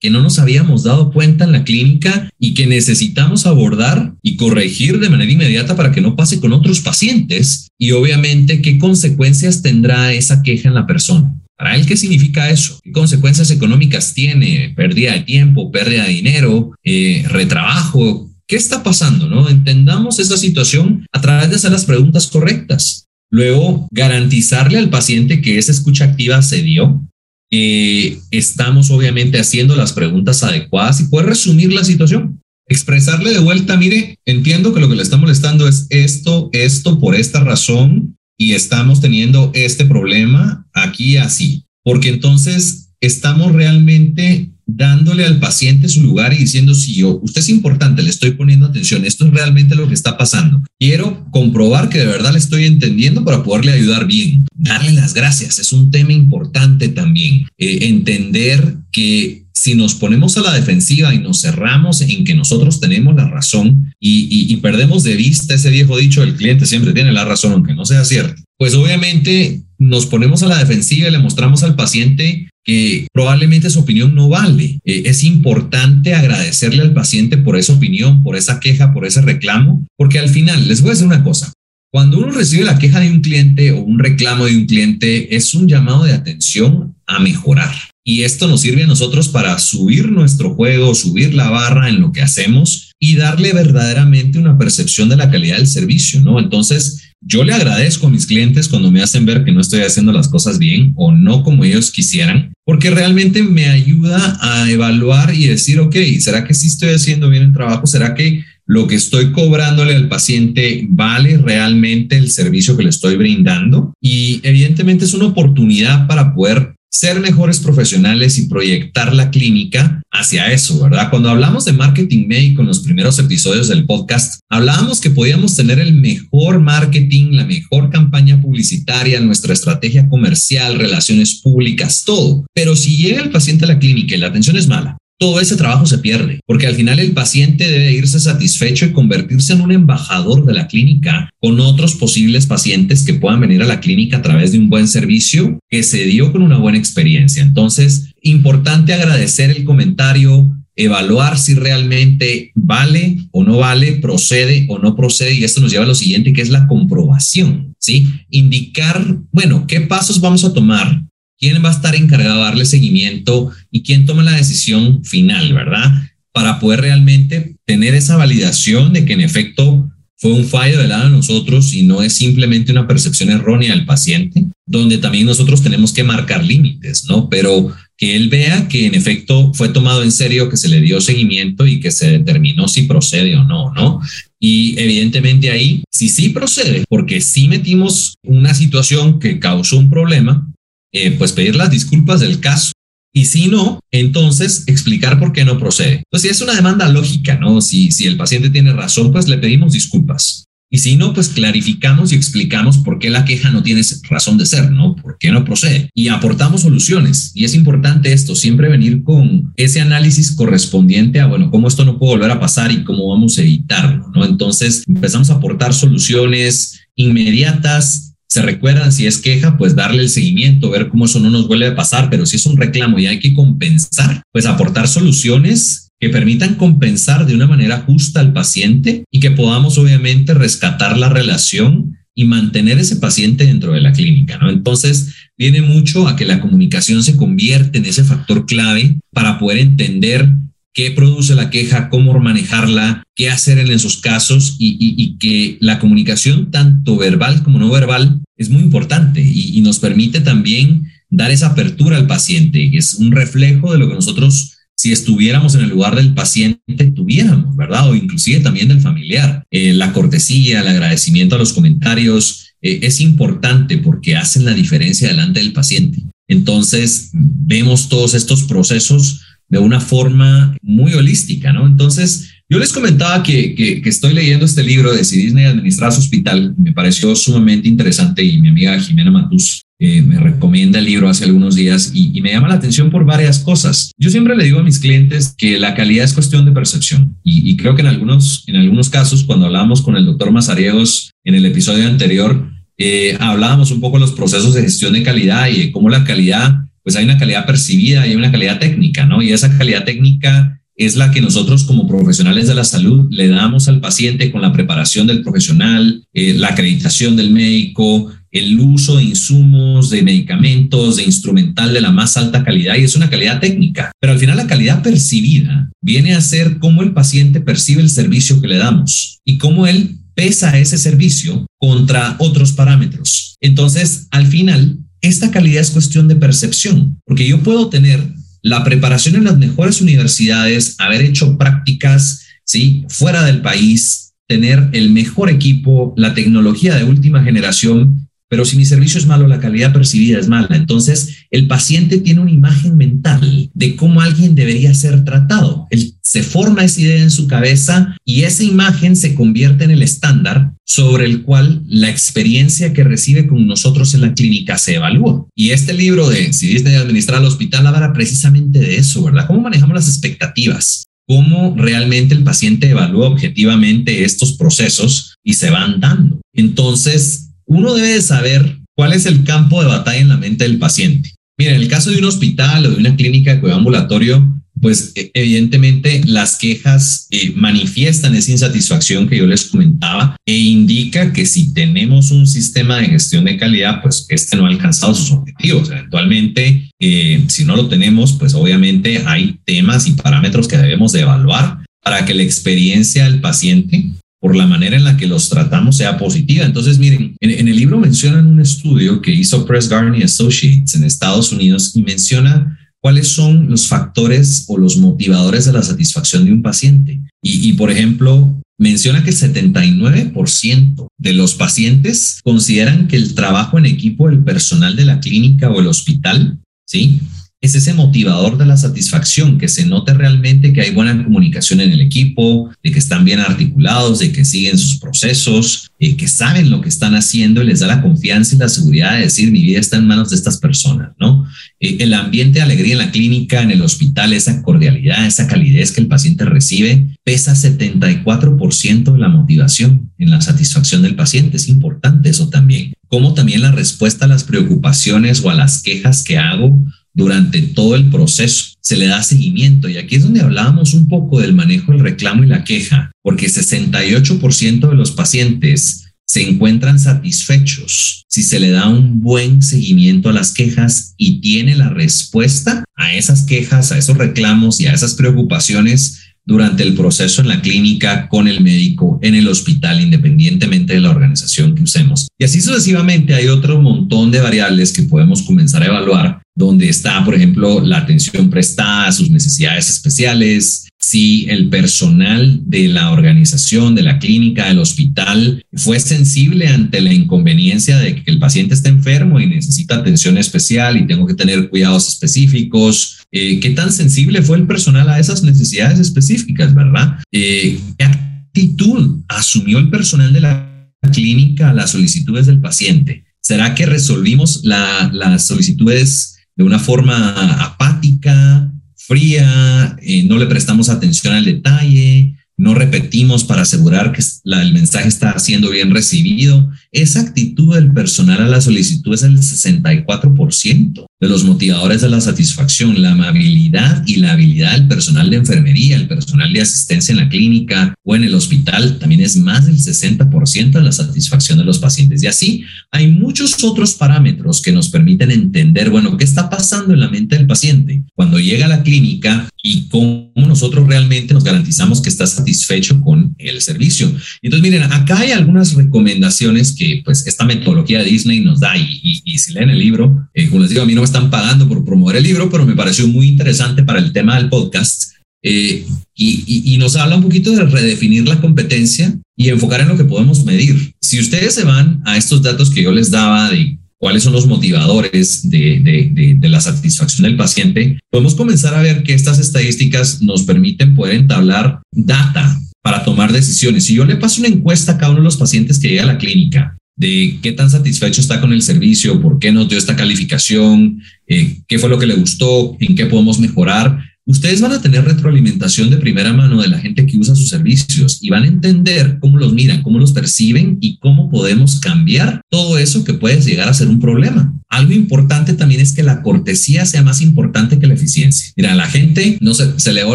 que 0.00 0.10
no 0.10 0.20
nos 0.20 0.38
habíamos 0.38 0.82
dado 0.82 1.12
cuenta 1.12 1.44
en 1.44 1.52
la 1.52 1.64
clínica 1.64 2.28
y 2.38 2.52
que 2.52 2.66
necesitamos 2.66 3.46
abordar 3.46 4.14
y 4.20 4.36
corregir 4.36 4.98
de 4.98 5.08
manera 5.08 5.32
inmediata 5.32 5.76
para 5.76 5.92
que 5.92 6.02
no 6.02 6.14
pase 6.14 6.40
con 6.40 6.52
otros 6.52 6.80
pacientes 6.80 7.68
y 7.78 7.92
obviamente 7.92 8.60
qué 8.60 8.78
consecuencias 8.78 9.62
tendrá 9.62 10.12
esa 10.12 10.42
queja 10.42 10.68
en 10.68 10.74
la 10.74 10.86
persona. 10.86 11.34
Para 11.56 11.76
él, 11.76 11.86
¿qué 11.86 11.96
significa 11.96 12.50
eso? 12.50 12.80
¿Qué 12.82 12.92
consecuencias 12.92 13.50
económicas 13.50 14.12
tiene? 14.12 14.74
Pérdida 14.76 15.12
de 15.12 15.20
tiempo, 15.20 15.70
pérdida 15.70 16.04
de 16.04 16.12
dinero, 16.12 16.72
eh, 16.82 17.24
retrabajo, 17.28 18.28
¿Qué 18.46 18.56
está 18.56 18.82
pasando? 18.82 19.28
No? 19.28 19.48
Entendamos 19.48 20.18
esa 20.18 20.36
situación 20.36 21.06
a 21.12 21.20
través 21.20 21.50
de 21.50 21.56
hacer 21.56 21.72
las 21.72 21.84
preguntas 21.84 22.26
correctas. 22.26 23.06
Luego, 23.30 23.88
garantizarle 23.90 24.78
al 24.78 24.90
paciente 24.90 25.40
que 25.40 25.58
esa 25.58 25.72
escucha 25.72 26.04
activa 26.04 26.40
se 26.42 26.62
dio, 26.62 27.02
que 27.50 28.20
estamos 28.30 28.90
obviamente 28.90 29.40
haciendo 29.40 29.76
las 29.76 29.92
preguntas 29.92 30.42
adecuadas 30.42 31.00
y 31.00 31.08
poder 31.08 31.26
resumir 31.26 31.72
la 31.72 31.84
situación. 31.84 32.40
Expresarle 32.68 33.32
de 33.32 33.40
vuelta, 33.40 33.76
mire, 33.76 34.18
entiendo 34.24 34.72
que 34.72 34.80
lo 34.80 34.88
que 34.88 34.96
le 34.96 35.02
está 35.02 35.16
molestando 35.16 35.66
es 35.68 35.86
esto, 35.90 36.48
esto, 36.52 36.98
por 36.98 37.14
esta 37.14 37.40
razón, 37.40 38.16
y 38.38 38.52
estamos 38.52 39.00
teniendo 39.00 39.50
este 39.54 39.84
problema 39.84 40.66
aquí 40.72 41.16
así. 41.16 41.64
Porque 41.82 42.08
entonces 42.10 42.92
estamos 43.00 43.52
realmente 43.52 44.53
dándole 44.66 45.24
al 45.24 45.38
paciente 45.38 45.88
su 45.88 46.02
lugar 46.02 46.32
y 46.32 46.38
diciendo, 46.38 46.74
si 46.74 46.94
yo, 46.94 47.20
usted 47.22 47.40
es 47.40 47.48
importante, 47.48 48.02
le 48.02 48.10
estoy 48.10 48.32
poniendo 48.32 48.66
atención, 48.66 49.04
esto 49.04 49.26
es 49.26 49.32
realmente 49.32 49.74
lo 49.74 49.88
que 49.88 49.94
está 49.94 50.16
pasando. 50.16 50.62
Quiero 50.78 51.26
comprobar 51.30 51.88
que 51.88 51.98
de 51.98 52.06
verdad 52.06 52.32
le 52.32 52.38
estoy 52.38 52.64
entendiendo 52.64 53.24
para 53.24 53.42
poderle 53.42 53.72
ayudar 53.72 54.06
bien. 54.06 54.46
Darle 54.54 54.92
las 54.92 55.14
gracias 55.14 55.58
es 55.58 55.72
un 55.72 55.90
tema 55.90 56.12
importante 56.12 56.88
también. 56.88 57.46
Eh, 57.58 57.88
entender 57.88 58.76
que 58.92 59.44
si 59.52 59.74
nos 59.74 59.94
ponemos 59.94 60.36
a 60.36 60.42
la 60.42 60.52
defensiva 60.52 61.14
y 61.14 61.18
nos 61.18 61.40
cerramos 61.40 62.00
en 62.00 62.24
que 62.24 62.34
nosotros 62.34 62.80
tenemos 62.80 63.14
la 63.14 63.28
razón 63.28 63.92
y, 64.00 64.52
y 64.52 64.56
perdemos 64.56 65.04
de 65.04 65.14
vista 65.14 65.54
ese 65.54 65.70
viejo 65.70 65.96
dicho, 65.96 66.22
el 66.22 66.34
cliente 66.34 66.66
siempre 66.66 66.92
tiene 66.92 67.12
la 67.12 67.24
razón, 67.24 67.52
aunque 67.52 67.74
no 67.74 67.84
sea 67.84 68.04
cierto, 68.04 68.42
pues 68.58 68.74
obviamente 68.74 69.63
nos 69.78 70.06
ponemos 70.06 70.42
a 70.42 70.48
la 70.48 70.58
defensiva 70.58 71.08
y 71.08 71.10
le 71.10 71.18
mostramos 71.18 71.62
al 71.62 71.76
paciente 71.76 72.48
que 72.64 73.06
probablemente 73.12 73.70
su 73.70 73.80
opinión 73.80 74.14
no 74.14 74.28
vale. 74.28 74.80
Eh, 74.84 75.02
es 75.06 75.22
importante 75.24 76.14
agradecerle 76.14 76.82
al 76.82 76.94
paciente 76.94 77.36
por 77.36 77.56
esa 77.56 77.74
opinión, 77.74 78.22
por 78.22 78.36
esa 78.36 78.58
queja, 78.58 78.92
por 78.92 79.04
ese 79.04 79.20
reclamo, 79.20 79.84
porque 79.96 80.18
al 80.18 80.30
final, 80.30 80.66
les 80.66 80.80
voy 80.80 80.90
a 80.90 80.92
decir 80.94 81.06
una 81.06 81.22
cosa, 81.22 81.52
cuando 81.92 82.18
uno 82.18 82.32
recibe 82.32 82.64
la 82.64 82.78
queja 82.78 82.98
de 82.98 83.10
un 83.10 83.20
cliente 83.20 83.70
o 83.70 83.80
un 83.80 84.00
reclamo 84.00 84.46
de 84.46 84.56
un 84.56 84.66
cliente, 84.66 85.36
es 85.36 85.54
un 85.54 85.68
llamado 85.68 86.02
de 86.02 86.12
atención 86.12 86.96
a 87.06 87.20
mejorar. 87.20 87.72
Y 88.04 88.22
esto 88.22 88.48
nos 88.48 88.62
sirve 88.62 88.82
a 88.82 88.88
nosotros 88.88 89.28
para 89.28 89.58
subir 89.58 90.10
nuestro 90.10 90.54
juego, 90.54 90.94
subir 90.94 91.34
la 91.34 91.50
barra 91.50 91.88
en 91.88 92.00
lo 92.00 92.10
que 92.10 92.20
hacemos 92.20 92.92
y 92.98 93.14
darle 93.14 93.52
verdaderamente 93.52 94.38
una 94.38 94.58
percepción 94.58 95.08
de 95.08 95.16
la 95.16 95.30
calidad 95.30 95.56
del 95.58 95.68
servicio, 95.68 96.20
¿no? 96.20 96.40
Entonces, 96.40 97.13
yo 97.26 97.44
le 97.44 97.52
agradezco 97.52 98.06
a 98.06 98.10
mis 98.10 98.26
clientes 98.26 98.68
cuando 98.68 98.90
me 98.90 99.02
hacen 99.02 99.24
ver 99.24 99.44
que 99.44 99.52
no 99.52 99.60
estoy 99.60 99.80
haciendo 99.80 100.12
las 100.12 100.28
cosas 100.28 100.58
bien 100.58 100.92
o 100.96 101.12
no 101.12 101.42
como 101.42 101.64
ellos 101.64 101.90
quisieran, 101.90 102.52
porque 102.64 102.90
realmente 102.90 103.42
me 103.42 103.66
ayuda 103.66 104.38
a 104.40 104.70
evaluar 104.70 105.34
y 105.34 105.46
decir, 105.46 105.80
ok, 105.80 105.96
¿será 106.20 106.44
que 106.44 106.54
sí 106.54 106.66
estoy 106.66 106.90
haciendo 106.90 107.30
bien 107.30 107.44
el 107.44 107.52
trabajo? 107.52 107.86
¿Será 107.86 108.14
que 108.14 108.44
lo 108.66 108.86
que 108.86 108.94
estoy 108.94 109.32
cobrándole 109.32 109.94
al 109.94 110.08
paciente 110.08 110.86
vale 110.88 111.38
realmente 111.38 112.16
el 112.16 112.30
servicio 112.30 112.76
que 112.76 112.84
le 112.84 112.90
estoy 112.90 113.16
brindando? 113.16 113.92
Y 114.00 114.40
evidentemente 114.42 115.04
es 115.04 115.14
una 115.14 115.26
oportunidad 115.26 116.06
para 116.06 116.34
poder 116.34 116.74
ser 116.94 117.18
mejores 117.18 117.58
profesionales 117.58 118.38
y 118.38 118.46
proyectar 118.46 119.12
la 119.12 119.32
clínica 119.32 120.00
hacia 120.12 120.52
eso, 120.52 120.80
¿verdad? 120.80 121.10
Cuando 121.10 121.28
hablamos 121.28 121.64
de 121.64 121.72
marketing 121.72 122.28
médico 122.28 122.62
en 122.62 122.68
los 122.68 122.80
primeros 122.80 123.18
episodios 123.18 123.66
del 123.66 123.84
podcast, 123.84 124.38
hablábamos 124.48 125.00
que 125.00 125.10
podíamos 125.10 125.56
tener 125.56 125.80
el 125.80 125.92
mejor 125.94 126.60
marketing, 126.60 127.32
la 127.32 127.46
mejor 127.46 127.90
campaña 127.90 128.40
publicitaria, 128.40 129.18
nuestra 129.18 129.52
estrategia 129.52 130.08
comercial, 130.08 130.78
relaciones 130.78 131.40
públicas, 131.42 132.04
todo. 132.06 132.46
Pero 132.54 132.76
si 132.76 132.96
llega 132.96 133.22
el 133.22 133.30
paciente 133.30 133.64
a 133.64 133.68
la 133.68 133.80
clínica 133.80 134.14
y 134.14 134.18
la 134.18 134.28
atención 134.28 134.56
es 134.56 134.68
mala, 134.68 134.96
todo 135.24 135.40
ese 135.40 135.56
trabajo 135.56 135.86
se 135.86 135.96
pierde, 135.96 136.40
porque 136.44 136.66
al 136.66 136.74
final 136.74 136.98
el 136.98 137.12
paciente 137.12 137.66
debe 137.66 137.94
irse 137.94 138.20
satisfecho 138.20 138.84
y 138.84 138.92
convertirse 138.92 139.54
en 139.54 139.62
un 139.62 139.72
embajador 139.72 140.44
de 140.44 140.52
la 140.52 140.66
clínica 140.66 141.30
con 141.40 141.58
otros 141.60 141.94
posibles 141.94 142.44
pacientes 142.44 143.04
que 143.04 143.14
puedan 143.14 143.40
venir 143.40 143.62
a 143.62 143.66
la 143.66 143.80
clínica 143.80 144.18
a 144.18 144.22
través 144.22 144.52
de 144.52 144.58
un 144.58 144.68
buen 144.68 144.86
servicio 144.86 145.58
que 145.70 145.82
se 145.82 146.04
dio 146.04 146.30
con 146.30 146.42
una 146.42 146.58
buena 146.58 146.76
experiencia. 146.76 147.42
Entonces, 147.42 148.12
importante 148.20 148.92
agradecer 148.92 149.48
el 149.48 149.64
comentario, 149.64 150.54
evaluar 150.76 151.38
si 151.38 151.54
realmente 151.54 152.52
vale 152.54 153.16
o 153.30 153.44
no 153.44 153.56
vale, 153.56 153.92
procede 153.92 154.66
o 154.68 154.78
no 154.78 154.94
procede. 154.94 155.32
Y 155.32 155.44
esto 155.44 155.62
nos 155.62 155.72
lleva 155.72 155.84
a 155.84 155.88
lo 155.88 155.94
siguiente, 155.94 156.34
que 156.34 156.42
es 156.42 156.50
la 156.50 156.66
comprobación, 156.66 157.74
¿sí? 157.78 158.10
Indicar, 158.28 159.20
bueno, 159.32 159.66
qué 159.66 159.80
pasos 159.80 160.20
vamos 160.20 160.44
a 160.44 160.52
tomar 160.52 161.02
quién 161.44 161.62
va 161.62 161.68
a 161.68 161.72
estar 161.72 161.94
encargado 161.94 162.38
de 162.38 162.44
darle 162.44 162.64
seguimiento 162.64 163.50
y 163.70 163.82
quién 163.82 164.06
toma 164.06 164.22
la 164.22 164.32
decisión 164.32 165.04
final, 165.04 165.52
¿verdad? 165.52 165.92
Para 166.32 166.58
poder 166.58 166.80
realmente 166.80 167.56
tener 167.66 167.94
esa 167.94 168.16
validación 168.16 168.94
de 168.94 169.04
que 169.04 169.12
en 169.12 169.20
efecto 169.20 169.90
fue 170.16 170.32
un 170.32 170.46
fallo 170.46 170.78
del 170.78 170.88
lado 170.88 171.04
de 171.04 171.16
nosotros 171.16 171.74
y 171.74 171.82
no 171.82 172.02
es 172.02 172.14
simplemente 172.14 172.72
una 172.72 172.86
percepción 172.86 173.28
errónea 173.28 173.74
del 173.74 173.84
paciente, 173.84 174.46
donde 174.64 174.96
también 174.96 175.26
nosotros 175.26 175.62
tenemos 175.62 175.92
que 175.92 176.02
marcar 176.02 176.42
límites, 176.42 177.04
¿no? 177.10 177.28
Pero 177.28 177.70
que 177.98 178.16
él 178.16 178.30
vea 178.30 178.66
que 178.66 178.86
en 178.86 178.94
efecto 178.94 179.52
fue 179.52 179.68
tomado 179.68 180.02
en 180.02 180.12
serio, 180.12 180.48
que 180.48 180.56
se 180.56 180.70
le 180.70 180.80
dio 180.80 180.98
seguimiento 181.02 181.66
y 181.66 181.78
que 181.78 181.90
se 181.90 182.10
determinó 182.10 182.68
si 182.68 182.84
procede 182.84 183.36
o 183.36 183.44
no, 183.44 183.70
¿no? 183.74 184.00
Y 184.40 184.78
evidentemente 184.78 185.50
ahí, 185.50 185.84
si 185.90 186.08
sí 186.08 186.30
procede, 186.30 186.84
porque 186.88 187.20
sí 187.20 187.48
metimos 187.48 188.14
una 188.22 188.54
situación 188.54 189.18
que 189.18 189.38
causó 189.38 189.76
un 189.76 189.90
problema, 189.90 190.53
eh, 190.94 191.10
pues 191.18 191.32
pedir 191.32 191.56
las 191.56 191.70
disculpas 191.70 192.20
del 192.20 192.40
caso. 192.40 192.72
Y 193.12 193.26
si 193.26 193.48
no, 193.48 193.80
entonces 193.92 194.64
explicar 194.66 195.18
por 195.18 195.32
qué 195.32 195.44
no 195.44 195.58
procede. 195.58 196.02
Pues 196.10 196.22
si 196.22 196.28
es 196.28 196.40
una 196.40 196.54
demanda 196.54 196.88
lógica, 196.88 197.36
¿no? 197.36 197.60
Si, 197.60 197.90
si 197.90 198.06
el 198.06 198.16
paciente 198.16 198.50
tiene 198.50 198.72
razón, 198.72 199.12
pues 199.12 199.28
le 199.28 199.38
pedimos 199.38 199.72
disculpas. 199.72 200.44
Y 200.70 200.78
si 200.78 200.96
no, 200.96 201.12
pues 201.14 201.28
clarificamos 201.28 202.12
y 202.12 202.16
explicamos 202.16 202.78
por 202.78 202.98
qué 202.98 203.10
la 203.10 203.24
queja 203.24 203.50
no 203.50 203.62
tiene 203.62 203.82
razón 204.10 204.38
de 204.38 204.46
ser, 204.46 204.72
¿no? 204.72 204.96
¿Por 204.96 205.18
qué 205.18 205.30
no 205.30 205.44
procede? 205.44 205.88
Y 205.94 206.08
aportamos 206.08 206.62
soluciones. 206.62 207.30
Y 207.34 207.44
es 207.44 207.54
importante 207.54 208.12
esto, 208.12 208.34
siempre 208.34 208.68
venir 208.68 209.04
con 209.04 209.52
ese 209.56 209.80
análisis 209.80 210.32
correspondiente 210.32 211.20
a, 211.20 211.26
bueno, 211.26 211.50
cómo 211.50 211.68
esto 211.68 211.84
no 211.84 211.98
puede 211.98 212.14
volver 212.14 212.30
a 212.32 212.40
pasar 212.40 212.72
y 212.72 212.82
cómo 212.82 213.08
vamos 213.08 213.38
a 213.38 213.42
evitarlo, 213.42 214.10
¿no? 214.12 214.24
Entonces 214.24 214.82
empezamos 214.88 215.30
a 215.30 215.34
aportar 215.34 215.74
soluciones 215.74 216.80
inmediatas 216.96 218.13
se 218.34 218.42
recuerdan 218.42 218.90
si 218.90 219.06
es 219.06 219.18
queja, 219.18 219.56
pues 219.56 219.76
darle 219.76 220.02
el 220.02 220.08
seguimiento, 220.08 220.70
ver 220.70 220.88
cómo 220.88 221.04
eso 221.04 221.20
no 221.20 221.30
nos 221.30 221.46
vuelve 221.46 221.68
a 221.68 221.76
pasar, 221.76 222.10
pero 222.10 222.26
si 222.26 222.34
es 222.34 222.46
un 222.46 222.56
reclamo 222.56 222.98
y 222.98 223.06
hay 223.06 223.20
que 223.20 223.32
compensar, 223.32 224.24
pues 224.32 224.44
aportar 224.46 224.88
soluciones 224.88 225.90
que 226.00 226.08
permitan 226.08 226.56
compensar 226.56 227.26
de 227.26 227.36
una 227.36 227.46
manera 227.46 227.84
justa 227.86 228.18
al 228.18 228.32
paciente 228.32 229.04
y 229.12 229.20
que 229.20 229.30
podamos 229.30 229.78
obviamente 229.78 230.34
rescatar 230.34 230.98
la 230.98 231.10
relación 231.10 231.96
y 232.12 232.24
mantener 232.24 232.80
ese 232.80 232.96
paciente 232.96 233.46
dentro 233.46 233.72
de 233.72 233.82
la 233.82 233.92
clínica. 233.92 234.40
Entonces, 234.48 235.14
viene 235.38 235.62
mucho 235.62 236.08
a 236.08 236.16
que 236.16 236.24
la 236.24 236.40
comunicación 236.40 237.04
se 237.04 237.16
convierte 237.16 237.78
en 237.78 237.86
ese 237.86 238.02
factor 238.02 238.46
clave 238.46 238.98
para 239.12 239.38
poder 239.38 239.58
entender 239.58 240.28
qué 240.74 240.90
produce 240.90 241.34
la 241.34 241.50
queja, 241.50 241.88
cómo 241.88 242.18
manejarla, 242.18 243.04
qué 243.14 243.30
hacer 243.30 243.58
en 243.58 243.70
esos 243.70 243.98
casos 243.98 244.56
y, 244.58 245.16
que 245.18 245.56
la 245.60 245.78
comunicación, 245.78 246.50
tanto 246.50 246.96
verbal 246.96 247.42
como 247.42 247.58
no 247.58 247.70
verbal, 247.70 248.20
es 248.36 248.50
muy 248.50 248.62
importante 248.62 249.22
y, 249.22 249.60
nos 249.62 249.78
permite 249.78 250.20
también 250.20 250.90
dar 251.08 251.30
esa 251.30 251.48
apertura 251.48 251.96
al 251.96 252.08
paciente, 252.08 252.70
que 252.70 252.78
es 252.78 252.94
un 252.94 253.12
reflejo 253.12 253.72
de 253.72 253.78
lo 253.78 253.88
que 253.88 253.94
nosotros 253.94 254.50
si 254.76 254.90
estuviéramos 254.92 255.54
en 255.54 255.62
el 255.62 255.70
lugar 255.70 255.94
del 255.94 256.14
paciente, 256.14 256.90
tuviéramos, 256.94 257.56
¿verdad? 257.56 257.88
O 257.88 257.94
inclusive 257.94 258.40
también 258.40 258.66
del 258.68 258.80
familiar. 258.80 259.44
Eh, 259.50 259.72
la 259.72 259.92
cortesía, 259.92 260.60
el 260.60 260.68
agradecimiento 260.68 261.36
a 261.36 261.38
los 261.38 261.52
comentarios 261.52 262.54
eh, 262.60 262.80
es 262.82 263.00
importante 263.00 263.78
porque 263.78 264.16
hacen 264.16 264.44
la 264.44 264.52
diferencia 264.52 265.06
delante 265.08 265.38
del 265.38 265.52
paciente. 265.52 266.02
Entonces, 266.26 267.10
vemos 267.12 267.88
todos 267.88 268.14
estos 268.14 268.42
procesos 268.42 269.20
de 269.54 269.60
una 269.60 269.78
forma 269.78 270.56
muy 270.62 270.94
holística, 270.94 271.52
¿no? 271.52 271.64
Entonces, 271.64 272.28
yo 272.48 272.58
les 272.58 272.72
comentaba 272.72 273.22
que, 273.22 273.54
que, 273.54 273.88
estoy 273.88 274.12
leyendo 274.12 274.44
este 274.44 274.64
libro 274.64 274.92
de 274.92 275.04
Si 275.04 275.16
Disney 275.16 275.44
administra 275.44 275.92
su 275.92 276.00
hospital, 276.00 276.54
me 276.58 276.72
pareció 276.72 277.14
sumamente 277.14 277.68
interesante 277.68 278.24
y 278.24 278.40
mi 278.40 278.48
amiga 278.48 278.78
Jimena 278.80 279.12
Matus 279.12 279.62
eh, 279.78 280.02
me 280.02 280.18
recomienda 280.18 280.80
el 280.80 280.86
libro 280.86 281.08
hace 281.08 281.24
algunos 281.24 281.54
días 281.54 281.92
y, 281.94 282.20
me 282.20 282.32
llama 282.32 282.48
la 282.48 282.54
atención 282.54 282.90
por 282.90 283.04
varias 283.04 283.38
cosas. 283.38 283.92
Yo 283.96 284.10
siempre 284.10 284.36
le 284.36 284.42
digo 284.42 284.58
a 284.58 284.64
mis 284.64 284.80
clientes 284.80 285.34
que 285.38 285.58
la 285.60 285.74
calidad 285.74 286.04
es 286.04 286.14
cuestión 286.14 286.44
de 286.44 286.52
percepción 286.52 287.16
y, 287.22 287.56
creo 287.56 287.76
que 287.76 287.82
en 287.82 287.88
algunos, 287.88 288.42
en 288.48 288.56
algunos 288.56 288.90
casos, 288.90 289.22
cuando 289.22 289.46
hablábamos 289.46 289.82
con 289.82 289.96
el 289.96 290.04
doctor 290.04 290.32
Mazariegos 290.32 291.12
en 291.22 291.36
el 291.36 291.46
episodio 291.46 291.86
anterior, 291.86 292.50
eh, 292.76 293.16
hablábamos 293.20 293.70
un 293.70 293.80
poco 293.80 293.98
de 293.98 294.00
los 294.00 294.12
procesos 294.12 294.52
de 294.54 294.62
gestión 294.62 294.94
de 294.94 295.04
calidad 295.04 295.48
y 295.48 295.58
de 295.58 295.72
cómo 295.72 295.88
la 295.88 296.02
calidad, 296.02 296.66
pues 296.84 296.94
hay 296.96 297.04
una 297.04 297.18
calidad 297.18 297.46
percibida 297.46 298.06
y 298.06 298.10
hay 298.10 298.16
una 298.16 298.30
calidad 298.30 298.60
técnica, 298.60 299.06
¿no? 299.06 299.22
Y 299.22 299.32
esa 299.32 299.56
calidad 299.56 299.84
técnica 299.84 300.60
es 300.76 300.96
la 300.96 301.10
que 301.10 301.20
nosotros 301.20 301.64
como 301.64 301.86
profesionales 301.86 302.48
de 302.48 302.54
la 302.54 302.64
salud 302.64 303.08
le 303.10 303.28
damos 303.28 303.68
al 303.68 303.80
paciente 303.80 304.30
con 304.30 304.42
la 304.42 304.52
preparación 304.52 305.06
del 305.06 305.22
profesional, 305.22 306.04
eh, 306.12 306.34
la 306.34 306.48
acreditación 306.48 307.16
del 307.16 307.30
médico, 307.30 308.12
el 308.32 308.58
uso 308.58 308.96
de 308.96 309.04
insumos, 309.04 309.90
de 309.90 310.02
medicamentos, 310.02 310.96
de 310.96 311.04
instrumental 311.04 311.72
de 311.72 311.80
la 311.80 311.92
más 311.92 312.16
alta 312.16 312.42
calidad 312.42 312.76
y 312.76 312.82
es 312.82 312.96
una 312.96 313.08
calidad 313.08 313.40
técnica. 313.40 313.92
Pero 314.00 314.12
al 314.12 314.18
final 314.18 314.36
la 314.36 314.48
calidad 314.48 314.82
percibida 314.82 315.70
viene 315.80 316.14
a 316.14 316.20
ser 316.20 316.58
cómo 316.58 316.82
el 316.82 316.92
paciente 316.92 317.40
percibe 317.40 317.80
el 317.80 317.90
servicio 317.90 318.40
que 318.40 318.48
le 318.48 318.56
damos 318.56 319.20
y 319.24 319.38
cómo 319.38 319.68
él 319.68 319.98
pesa 320.14 320.58
ese 320.58 320.78
servicio 320.78 321.46
contra 321.58 322.16
otros 322.18 322.52
parámetros. 322.52 323.36
Entonces, 323.40 324.08
al 324.10 324.26
final, 324.26 324.78
esta 325.08 325.30
calidad 325.30 325.60
es 325.60 325.70
cuestión 325.70 326.08
de 326.08 326.16
percepción, 326.16 327.00
porque 327.04 327.26
yo 327.26 327.42
puedo 327.42 327.68
tener 327.68 328.00
la 328.42 328.62
preparación 328.64 329.16
en 329.16 329.24
las 329.24 329.38
mejores 329.38 329.80
universidades, 329.80 330.76
haber 330.78 331.02
hecho 331.02 331.38
prácticas, 331.38 332.22
¿sí? 332.44 332.84
Fuera 332.88 333.24
del 333.24 333.40
país, 333.40 334.12
tener 334.26 334.70
el 334.72 334.90
mejor 334.90 335.30
equipo, 335.30 335.94
la 335.96 336.14
tecnología 336.14 336.74
de 336.74 336.84
última 336.84 337.22
generación, 337.22 338.08
pero 338.34 338.44
si 338.44 338.56
mi 338.56 338.64
servicio 338.64 338.98
es 338.98 339.06
malo, 339.06 339.28
la 339.28 339.38
calidad 339.38 339.72
percibida 339.72 340.18
es 340.18 340.26
mala. 340.26 340.56
Entonces, 340.56 341.26
el 341.30 341.46
paciente 341.46 341.98
tiene 341.98 342.20
una 342.20 342.32
imagen 342.32 342.76
mental 342.76 343.48
de 343.54 343.76
cómo 343.76 344.00
alguien 344.00 344.34
debería 344.34 344.74
ser 344.74 345.04
tratado. 345.04 345.68
Él 345.70 345.94
se 346.02 346.24
forma 346.24 346.64
esa 346.64 346.80
idea 346.80 347.00
en 347.00 347.12
su 347.12 347.28
cabeza 347.28 347.96
y 348.04 348.22
esa 348.22 348.42
imagen 348.42 348.96
se 348.96 349.14
convierte 349.14 349.62
en 349.62 349.70
el 349.70 349.82
estándar 349.82 350.50
sobre 350.64 351.04
el 351.04 351.22
cual 351.22 351.62
la 351.68 351.88
experiencia 351.88 352.72
que 352.72 352.82
recibe 352.82 353.28
con 353.28 353.46
nosotros 353.46 353.94
en 353.94 354.00
la 354.00 354.14
clínica 354.14 354.58
se 354.58 354.74
evalúa. 354.74 355.28
Y 355.36 355.50
este 355.50 355.72
libro 355.72 356.08
de 356.08 356.32
Si 356.32 356.48
Disney 356.48 356.74
administrar 356.74 357.20
el 357.20 357.28
hospital 357.28 357.68
habla 357.68 357.92
precisamente 357.92 358.58
de 358.58 358.78
eso, 358.78 359.04
¿verdad? 359.04 359.28
¿Cómo 359.28 359.42
manejamos 359.42 359.76
las 359.76 359.88
expectativas? 359.88 360.86
cómo 361.06 361.54
realmente 361.56 362.14
el 362.14 362.24
paciente 362.24 362.70
evalúa 362.70 363.08
objetivamente 363.08 364.04
estos 364.04 364.38
procesos 364.38 365.16
y 365.22 365.34
se 365.34 365.50
van 365.50 365.78
dando. 365.78 366.20
Entonces, 366.32 367.23
uno 367.46 367.74
debe 367.74 367.94
de 367.94 368.02
saber 368.02 368.58
cuál 368.74 368.92
es 368.92 369.06
el 369.06 369.24
campo 369.24 369.62
de 369.62 369.68
batalla 369.68 370.00
en 370.00 370.08
la 370.08 370.16
mente 370.16 370.44
del 370.44 370.58
paciente. 370.58 371.14
Mira, 371.38 371.54
en 371.54 371.60
el 371.60 371.68
caso 371.68 371.90
de 371.90 371.98
un 371.98 372.04
hospital 372.04 372.66
o 372.66 372.70
de 372.70 372.76
una 372.76 372.96
clínica 372.96 373.34
de 373.34 373.40
cuidado 373.40 373.58
ambulatorio, 373.58 374.40
pues 374.60 374.92
e, 374.94 375.10
evidentemente 375.14 376.00
las 376.06 376.38
quejas 376.38 377.06
eh, 377.10 377.32
manifiestan 377.36 378.14
esa 378.14 378.30
insatisfacción 378.30 379.08
que 379.08 379.18
yo 379.18 379.26
les 379.26 379.44
comentaba 379.44 380.16
e 380.24 380.34
indica 380.36 381.12
que 381.12 381.26
si 381.26 381.52
tenemos 381.52 382.10
un 382.10 382.26
sistema 382.26 382.78
de 382.78 382.86
gestión 382.86 383.24
de 383.24 383.36
calidad, 383.36 383.82
pues 383.82 384.06
este 384.08 384.36
no 384.36 384.46
ha 384.46 384.48
alcanzado 384.48 384.94
sus 384.94 385.10
objetivos. 385.10 385.70
Eventualmente, 385.70 386.70
eh, 386.80 387.24
si 387.28 387.44
no 387.44 387.56
lo 387.56 387.68
tenemos, 387.68 388.14
pues 388.14 388.34
obviamente 388.34 389.02
hay 389.06 389.38
temas 389.44 389.86
y 389.86 389.92
parámetros 389.92 390.48
que 390.48 390.56
debemos 390.56 390.92
de 390.92 391.00
evaluar 391.00 391.58
para 391.82 392.04
que 392.04 392.14
la 392.14 392.22
experiencia 392.22 393.04
del 393.04 393.20
paciente 393.20 393.90
por 394.24 394.34
la 394.34 394.46
manera 394.46 394.78
en 394.78 394.84
la 394.84 394.96
que 394.96 395.06
los 395.06 395.28
tratamos 395.28 395.76
sea 395.76 395.98
positiva. 395.98 396.46
Entonces, 396.46 396.78
miren, 396.78 397.14
en, 397.20 397.46
el 397.46 397.56
libro 397.56 397.78
mencionan 397.78 398.24
un 398.24 398.40
estudio 398.40 399.02
que 399.02 399.12
hizo 399.12 399.44
Press 399.44 399.68
Garney 399.68 400.02
Associates 400.02 400.74
en 400.74 400.84
Estados 400.84 401.30
Unidos 401.30 401.72
y 401.76 401.82
menciona 401.82 402.58
cuáles 402.80 403.08
son 403.08 403.50
los 403.50 403.68
factores 403.68 404.46
o 404.48 404.56
los 404.56 404.78
motivadores 404.78 405.44
de 405.44 405.52
la 405.52 405.60
satisfacción 405.60 406.24
de 406.24 406.32
un 406.32 406.40
paciente. 406.40 407.02
Y, 407.22 407.50
y 407.50 407.52
por 407.52 407.70
ejemplo, 407.70 408.34
menciona 408.58 409.04
que 409.04 409.10
el 409.10 409.16
79% 409.16 410.86
de 410.96 411.12
los 411.12 411.34
pacientes 411.34 412.20
consideran 412.24 412.88
que 412.88 412.96
el 412.96 413.14
trabajo 413.14 413.58
en 413.58 413.66
equipo 413.66 414.08
del 414.08 414.24
personal 414.24 414.74
de 414.74 414.86
la 414.86 415.00
clínica 415.00 415.50
o 415.50 415.60
el 415.60 415.66
hospital, 415.66 416.38
¿sí? 416.66 416.98
Es 417.44 417.54
ese 417.54 417.74
motivador 417.74 418.38
de 418.38 418.46
la 418.46 418.56
satisfacción, 418.56 419.36
que 419.36 419.48
se 419.48 419.66
note 419.66 419.92
realmente 419.92 420.54
que 420.54 420.62
hay 420.62 420.70
buena 420.70 421.04
comunicación 421.04 421.60
en 421.60 421.72
el 421.72 421.82
equipo, 421.82 422.50
de 422.62 422.72
que 422.72 422.78
están 422.78 423.04
bien 423.04 423.20
articulados, 423.20 423.98
de 423.98 424.12
que 424.12 424.24
siguen 424.24 424.56
sus 424.56 424.78
procesos, 424.78 425.70
eh, 425.78 425.94
que 425.94 426.08
saben 426.08 426.48
lo 426.48 426.62
que 426.62 426.70
están 426.70 426.94
haciendo 426.94 427.42
y 427.42 427.46
les 427.46 427.60
da 427.60 427.66
la 427.66 427.82
confianza 427.82 428.34
y 428.34 428.38
la 428.38 428.48
seguridad 428.48 428.94
de 428.94 429.02
decir 429.02 429.30
mi 429.30 429.42
vida 429.42 429.60
está 429.60 429.76
en 429.76 429.86
manos 429.86 430.08
de 430.08 430.16
estas 430.16 430.38
personas, 430.38 430.92
¿no? 430.98 431.26
Eh, 431.60 431.76
el 431.80 431.92
ambiente 431.92 432.38
de 432.38 432.44
alegría 432.44 432.72
en 432.72 432.78
la 432.78 432.90
clínica, 432.90 433.42
en 433.42 433.50
el 433.50 433.60
hospital, 433.60 434.14
esa 434.14 434.40
cordialidad, 434.40 435.04
esa 435.04 435.26
calidez 435.26 435.70
que 435.70 435.82
el 435.82 435.88
paciente 435.88 436.24
recibe, 436.24 436.96
pesa 437.04 437.34
74% 437.34 438.90
de 438.90 438.98
la 438.98 439.08
motivación 439.10 439.92
en 439.98 440.08
la 440.08 440.22
satisfacción 440.22 440.80
del 440.80 440.96
paciente. 440.96 441.36
Es 441.36 441.48
importante 441.48 442.08
eso 442.08 442.30
también. 442.30 442.72
Como 442.88 443.12
también 443.12 443.42
la 443.42 443.52
respuesta 443.52 444.06
a 444.06 444.08
las 444.08 444.24
preocupaciones 444.24 445.22
o 445.22 445.28
a 445.28 445.34
las 445.34 445.60
quejas 445.62 446.02
que 446.04 446.16
hago 446.16 446.64
durante 446.94 447.42
todo 447.42 447.74
el 447.74 447.90
proceso. 447.90 448.54
Se 448.60 448.76
le 448.76 448.86
da 448.86 449.02
seguimiento 449.02 449.68
y 449.68 449.76
aquí 449.76 449.96
es 449.96 450.02
donde 450.02 450.22
hablábamos 450.22 450.72
un 450.72 450.88
poco 450.88 451.20
del 451.20 451.34
manejo 451.34 451.72
del 451.72 451.82
reclamo 451.82 452.24
y 452.24 452.28
la 452.28 452.44
queja, 452.44 452.92
porque 453.02 453.26
68% 453.26 454.70
de 454.70 454.74
los 454.74 454.92
pacientes 454.92 455.84
se 456.06 456.22
encuentran 456.22 456.78
satisfechos 456.78 458.04
si 458.14 458.22
se 458.22 458.38
le 458.38 458.52
da 458.52 458.68
un 458.68 459.00
buen 459.00 459.42
seguimiento 459.42 460.08
a 460.08 460.12
las 460.12 460.32
quejas 460.32 460.94
y 460.96 461.20
tiene 461.20 461.56
la 461.56 461.70
respuesta 461.70 462.64
a 462.76 462.94
esas 462.94 463.24
quejas, 463.24 463.72
a 463.72 463.78
esos 463.78 463.98
reclamos 463.98 464.60
y 464.60 464.66
a 464.66 464.72
esas 464.72 464.94
preocupaciones 464.94 466.03
durante 466.26 466.62
el 466.62 466.74
proceso 466.74 467.20
en 467.22 467.28
la 467.28 467.40
clínica, 467.40 468.08
con 468.08 468.28
el 468.28 468.40
médico, 468.40 468.98
en 469.02 469.14
el 469.14 469.28
hospital, 469.28 469.80
independientemente 469.80 470.74
de 470.74 470.80
la 470.80 470.90
organización 470.90 471.54
que 471.54 471.62
usemos. 471.62 472.08
Y 472.18 472.24
así 472.24 472.40
sucesivamente 472.40 473.14
hay 473.14 473.28
otro 473.28 473.60
montón 473.60 474.10
de 474.10 474.20
variables 474.20 474.72
que 474.72 474.84
podemos 474.84 475.22
comenzar 475.22 475.62
a 475.62 475.66
evaluar, 475.66 476.22
donde 476.34 476.68
está, 476.68 477.04
por 477.04 477.14
ejemplo, 477.14 477.60
la 477.60 477.78
atención 477.78 478.30
prestada 478.30 478.88
a 478.88 478.92
sus 478.92 479.10
necesidades 479.10 479.68
especiales, 479.68 480.66
si 480.84 481.24
el 481.30 481.48
personal 481.48 482.40
de 482.44 482.68
la 482.68 482.90
organización, 482.90 483.74
de 483.74 483.82
la 483.82 483.98
clínica, 483.98 484.48
del 484.48 484.58
hospital 484.58 485.42
fue 485.54 485.80
sensible 485.80 486.46
ante 486.46 486.82
la 486.82 486.92
inconveniencia 486.92 487.78
de 487.78 487.96
que 487.96 488.10
el 488.10 488.18
paciente 488.18 488.52
está 488.52 488.68
enfermo 488.68 489.18
y 489.18 489.26
necesita 489.26 489.76
atención 489.76 490.18
especial 490.18 490.76
y 490.76 490.86
tengo 490.86 491.06
que 491.06 491.14
tener 491.14 491.48
cuidados 491.48 491.88
específicos. 491.88 492.98
Eh, 493.12 493.40
¿Qué 493.40 493.50
tan 493.50 493.72
sensible 493.72 494.20
fue 494.20 494.36
el 494.36 494.46
personal 494.46 494.90
a 494.90 494.98
esas 494.98 495.22
necesidades 495.22 495.80
específicas, 495.80 496.54
verdad? 496.54 496.98
Eh, 497.10 497.58
¿Qué 497.78 497.84
actitud 497.86 499.00
asumió 499.08 499.56
el 499.56 499.70
personal 499.70 500.12
de 500.12 500.20
la 500.20 500.70
clínica 500.92 501.48
a 501.48 501.54
las 501.54 501.70
solicitudes 501.70 502.26
del 502.26 502.42
paciente? 502.42 503.06
¿Será 503.22 503.54
que 503.54 503.64
resolvimos 503.64 504.42
las 504.44 505.26
solicitudes 505.26 506.18
de 506.36 506.44
una 506.44 506.58
forma 506.58 507.42
apática? 507.42 508.53
Fría, 508.86 509.76
eh, 509.80 510.04
no 510.04 510.18
le 510.18 510.26
prestamos 510.26 510.68
atención 510.68 511.14
al 511.14 511.24
detalle, 511.24 512.14
no 512.36 512.54
repetimos 512.54 513.24
para 513.24 513.42
asegurar 513.42 513.92
que 513.92 514.02
el 514.24 514.52
mensaje 514.52 514.88
está 514.88 515.16
siendo 515.18 515.50
bien 515.50 515.70
recibido. 515.70 516.50
Esa 516.72 517.00
actitud 517.00 517.54
del 517.54 517.72
personal 517.72 518.20
a 518.22 518.28
la 518.28 518.40
solicitud 518.40 518.92
es 518.94 519.02
el 519.04 519.16
64% 519.18 520.86
de 521.00 521.08
los 521.08 521.24
motivadores 521.24 521.82
de 521.82 521.90
la 521.90 522.00
satisfacción, 522.00 522.80
la 522.80 522.92
amabilidad 522.92 523.84
y 523.86 523.96
la 523.96 524.12
habilidad 524.12 524.52
del 524.52 524.68
personal 524.68 525.10
de 525.10 525.16
enfermería, 525.16 525.76
el 525.76 525.86
personal 525.86 526.32
de 526.32 526.40
asistencia 526.40 526.92
en 526.92 526.98
la 526.98 527.08
clínica 527.08 527.74
o 527.84 527.94
en 527.94 528.04
el 528.04 528.14
hospital, 528.14 528.78
también 528.78 529.02
es 529.02 529.16
más 529.16 529.46
del 529.46 529.56
60% 529.56 530.52
de 530.52 530.62
la 530.62 530.72
satisfacción 530.72 531.38
de 531.38 531.44
los 531.44 531.58
pacientes. 531.58 532.02
Y 532.02 532.06
así 532.06 532.44
hay 532.70 532.88
muchos 532.88 533.42
otros 533.44 533.74
parámetros 533.74 534.42
que 534.42 534.52
nos 534.52 534.70
permiten 534.70 535.10
entender, 535.10 535.70
bueno, 535.70 535.96
qué 535.96 536.04
está 536.04 536.30
pasando 536.30 536.74
en 536.74 536.80
la 536.80 536.88
mente 536.88 537.16
del 537.16 537.26
paciente 537.26 537.82
cuando 537.94 538.18
llega 538.18 538.46
a 538.46 538.48
la 538.48 538.62
clínica 538.62 539.28
y 539.42 539.68
cómo 539.68 540.10
nosotros 540.16 540.66
realmente 540.66 541.12
nos 541.12 541.22
garantizamos 541.22 541.82
que 541.82 541.90
está 541.90 542.06
satisfecho 542.24 542.80
con 542.80 543.14
el 543.18 543.40
servicio. 543.40 543.92
Entonces, 544.22 544.50
miren, 544.50 544.72
acá 544.72 544.98
hay 544.98 545.12
algunas 545.12 545.54
recomendaciones 545.54 546.52
que 546.52 546.82
pues 546.84 547.06
esta 547.06 547.24
metodología 547.24 547.80
de 547.80 547.90
Disney 547.90 548.20
nos 548.20 548.40
da 548.40 548.56
y, 548.56 549.18
si 549.18 549.32
leen 549.32 549.50
el 549.50 549.58
libro, 549.58 550.08
eh, 550.14 550.28
como 550.28 550.40
les 550.40 550.50
digo, 550.50 550.62
a 550.62 550.66
mí 550.66 550.74
no 550.74 550.80
me 550.80 550.86
están 550.86 551.10
pagando 551.10 551.48
por 551.48 551.64
promover 551.64 551.96
el 551.96 552.02
libro, 552.02 552.30
pero 552.30 552.44
me 552.44 552.56
pareció 552.56 552.88
muy 552.88 553.08
interesante 553.08 553.62
para 553.62 553.78
el 553.78 553.92
tema 553.92 554.16
del 554.16 554.28
podcast. 554.28 554.94
Eh, 555.22 555.64
y, 555.94 556.52
y, 556.52 556.58
nos 556.58 556.76
habla 556.76 556.96
un 556.96 557.02
poquito 557.02 557.30
de 557.30 557.44
redefinir 557.44 558.06
la 558.06 558.20
competencia 558.20 558.94
y 559.16 559.30
enfocar 559.30 559.62
en 559.62 559.68
lo 559.68 559.76
que 559.76 559.84
podemos 559.84 560.24
medir. 560.24 560.74
Si 560.80 561.00
ustedes 561.00 561.34
se 561.34 561.44
van 561.44 561.80
a 561.86 561.96
estos 561.96 562.20
datos 562.20 562.50
que 562.50 562.62
yo 562.62 562.72
les 562.72 562.90
daba 562.90 563.30
de 563.30 563.58
cuáles 563.84 564.02
son 564.02 564.14
los 564.14 564.26
motivadores 564.26 565.28
de, 565.28 566.16
la 566.22 566.40
satisfacción 566.40 567.02
del 567.02 567.18
paciente, 567.18 567.78
podemos 567.90 568.14
comenzar 568.14 568.54
a 568.54 568.62
ver 568.62 568.82
que 568.82 568.94
estas 568.94 569.18
estadísticas 569.18 570.00
nos 570.00 570.22
permiten 570.22 570.74
poder 570.74 570.94
entablar 570.94 571.60
data 571.70 572.40
para 572.62 572.82
tomar 572.82 573.12
decisiones. 573.12 573.64
Si 573.64 573.74
yo 573.74 573.84
le 573.84 573.96
paso 573.96 574.22
una 574.22 574.28
encuesta 574.28 574.72
a 574.72 574.78
cada 574.78 574.92
uno 574.92 575.00
de 575.00 575.04
los 575.04 575.18
pacientes 575.18 575.58
que 575.58 575.68
llega 575.68 575.82
a 575.82 575.86
la 575.86 575.98
clínica 575.98 576.56
de 576.76 577.18
qué 577.20 577.32
tan 577.32 577.50
satisfecho 577.50 578.00
está 578.00 578.22
con 578.22 578.32
el 578.32 578.40
servicio, 578.40 579.02
por 579.02 579.18
qué 579.18 579.32
nos 579.32 579.50
dio 579.50 579.58
esta 579.58 579.76
calificación, 579.76 580.80
eh, 581.06 581.40
qué 581.46 581.58
fue 581.58 581.68
lo 581.68 581.78
que 581.78 581.86
le 581.86 581.96
gustó, 581.96 582.56
en 582.60 582.74
qué 582.76 582.86
podemos 582.86 583.18
mejorar, 583.18 583.78
ustedes 584.06 584.40
van 584.40 584.52
a 584.52 584.60
tener 584.60 584.84
retroalimentación 584.84 585.70
de 585.70 585.78
primera 585.78 586.12
mano 586.12 586.42
de 586.42 586.48
la 586.48 586.58
gente 586.58 586.86
que 586.86 586.98
usa 586.98 587.14
sus 587.14 587.28
servicios 587.28 587.98
y 588.02 588.10
van 588.10 588.24
a 588.24 588.28
entender 588.28 588.98
cómo 589.00 589.18
los 589.18 589.32
miran, 589.32 589.62
cómo 589.62 589.78
los 589.78 589.92
perciben 589.92 590.58
y 590.60 590.78
cómo 590.78 591.10
podemos 591.10 591.60
cambiar 591.60 592.20
todo 592.30 592.58
eso 592.58 592.84
que 592.84 592.94
puede 592.94 593.20
llegar 593.20 593.48
a 593.48 593.54
ser 593.54 593.68
un 593.68 593.80
problema. 593.80 594.34
Algo 594.48 594.72
importante 594.72 595.32
también 595.34 595.60
es 595.60 595.72
que 595.72 595.82
la 595.82 596.02
cortesía 596.02 596.64
sea 596.64 596.82
más 596.82 597.00
importante 597.00 597.58
que 597.58 597.66
la 597.66 597.74
eficiencia. 597.74 598.32
Mira, 598.36 598.54
la 598.54 598.68
gente 598.68 599.18
no 599.20 599.34
se, 599.34 599.58
se 599.58 599.72
le 599.72 599.82
va 599.82 599.90
a 599.90 599.94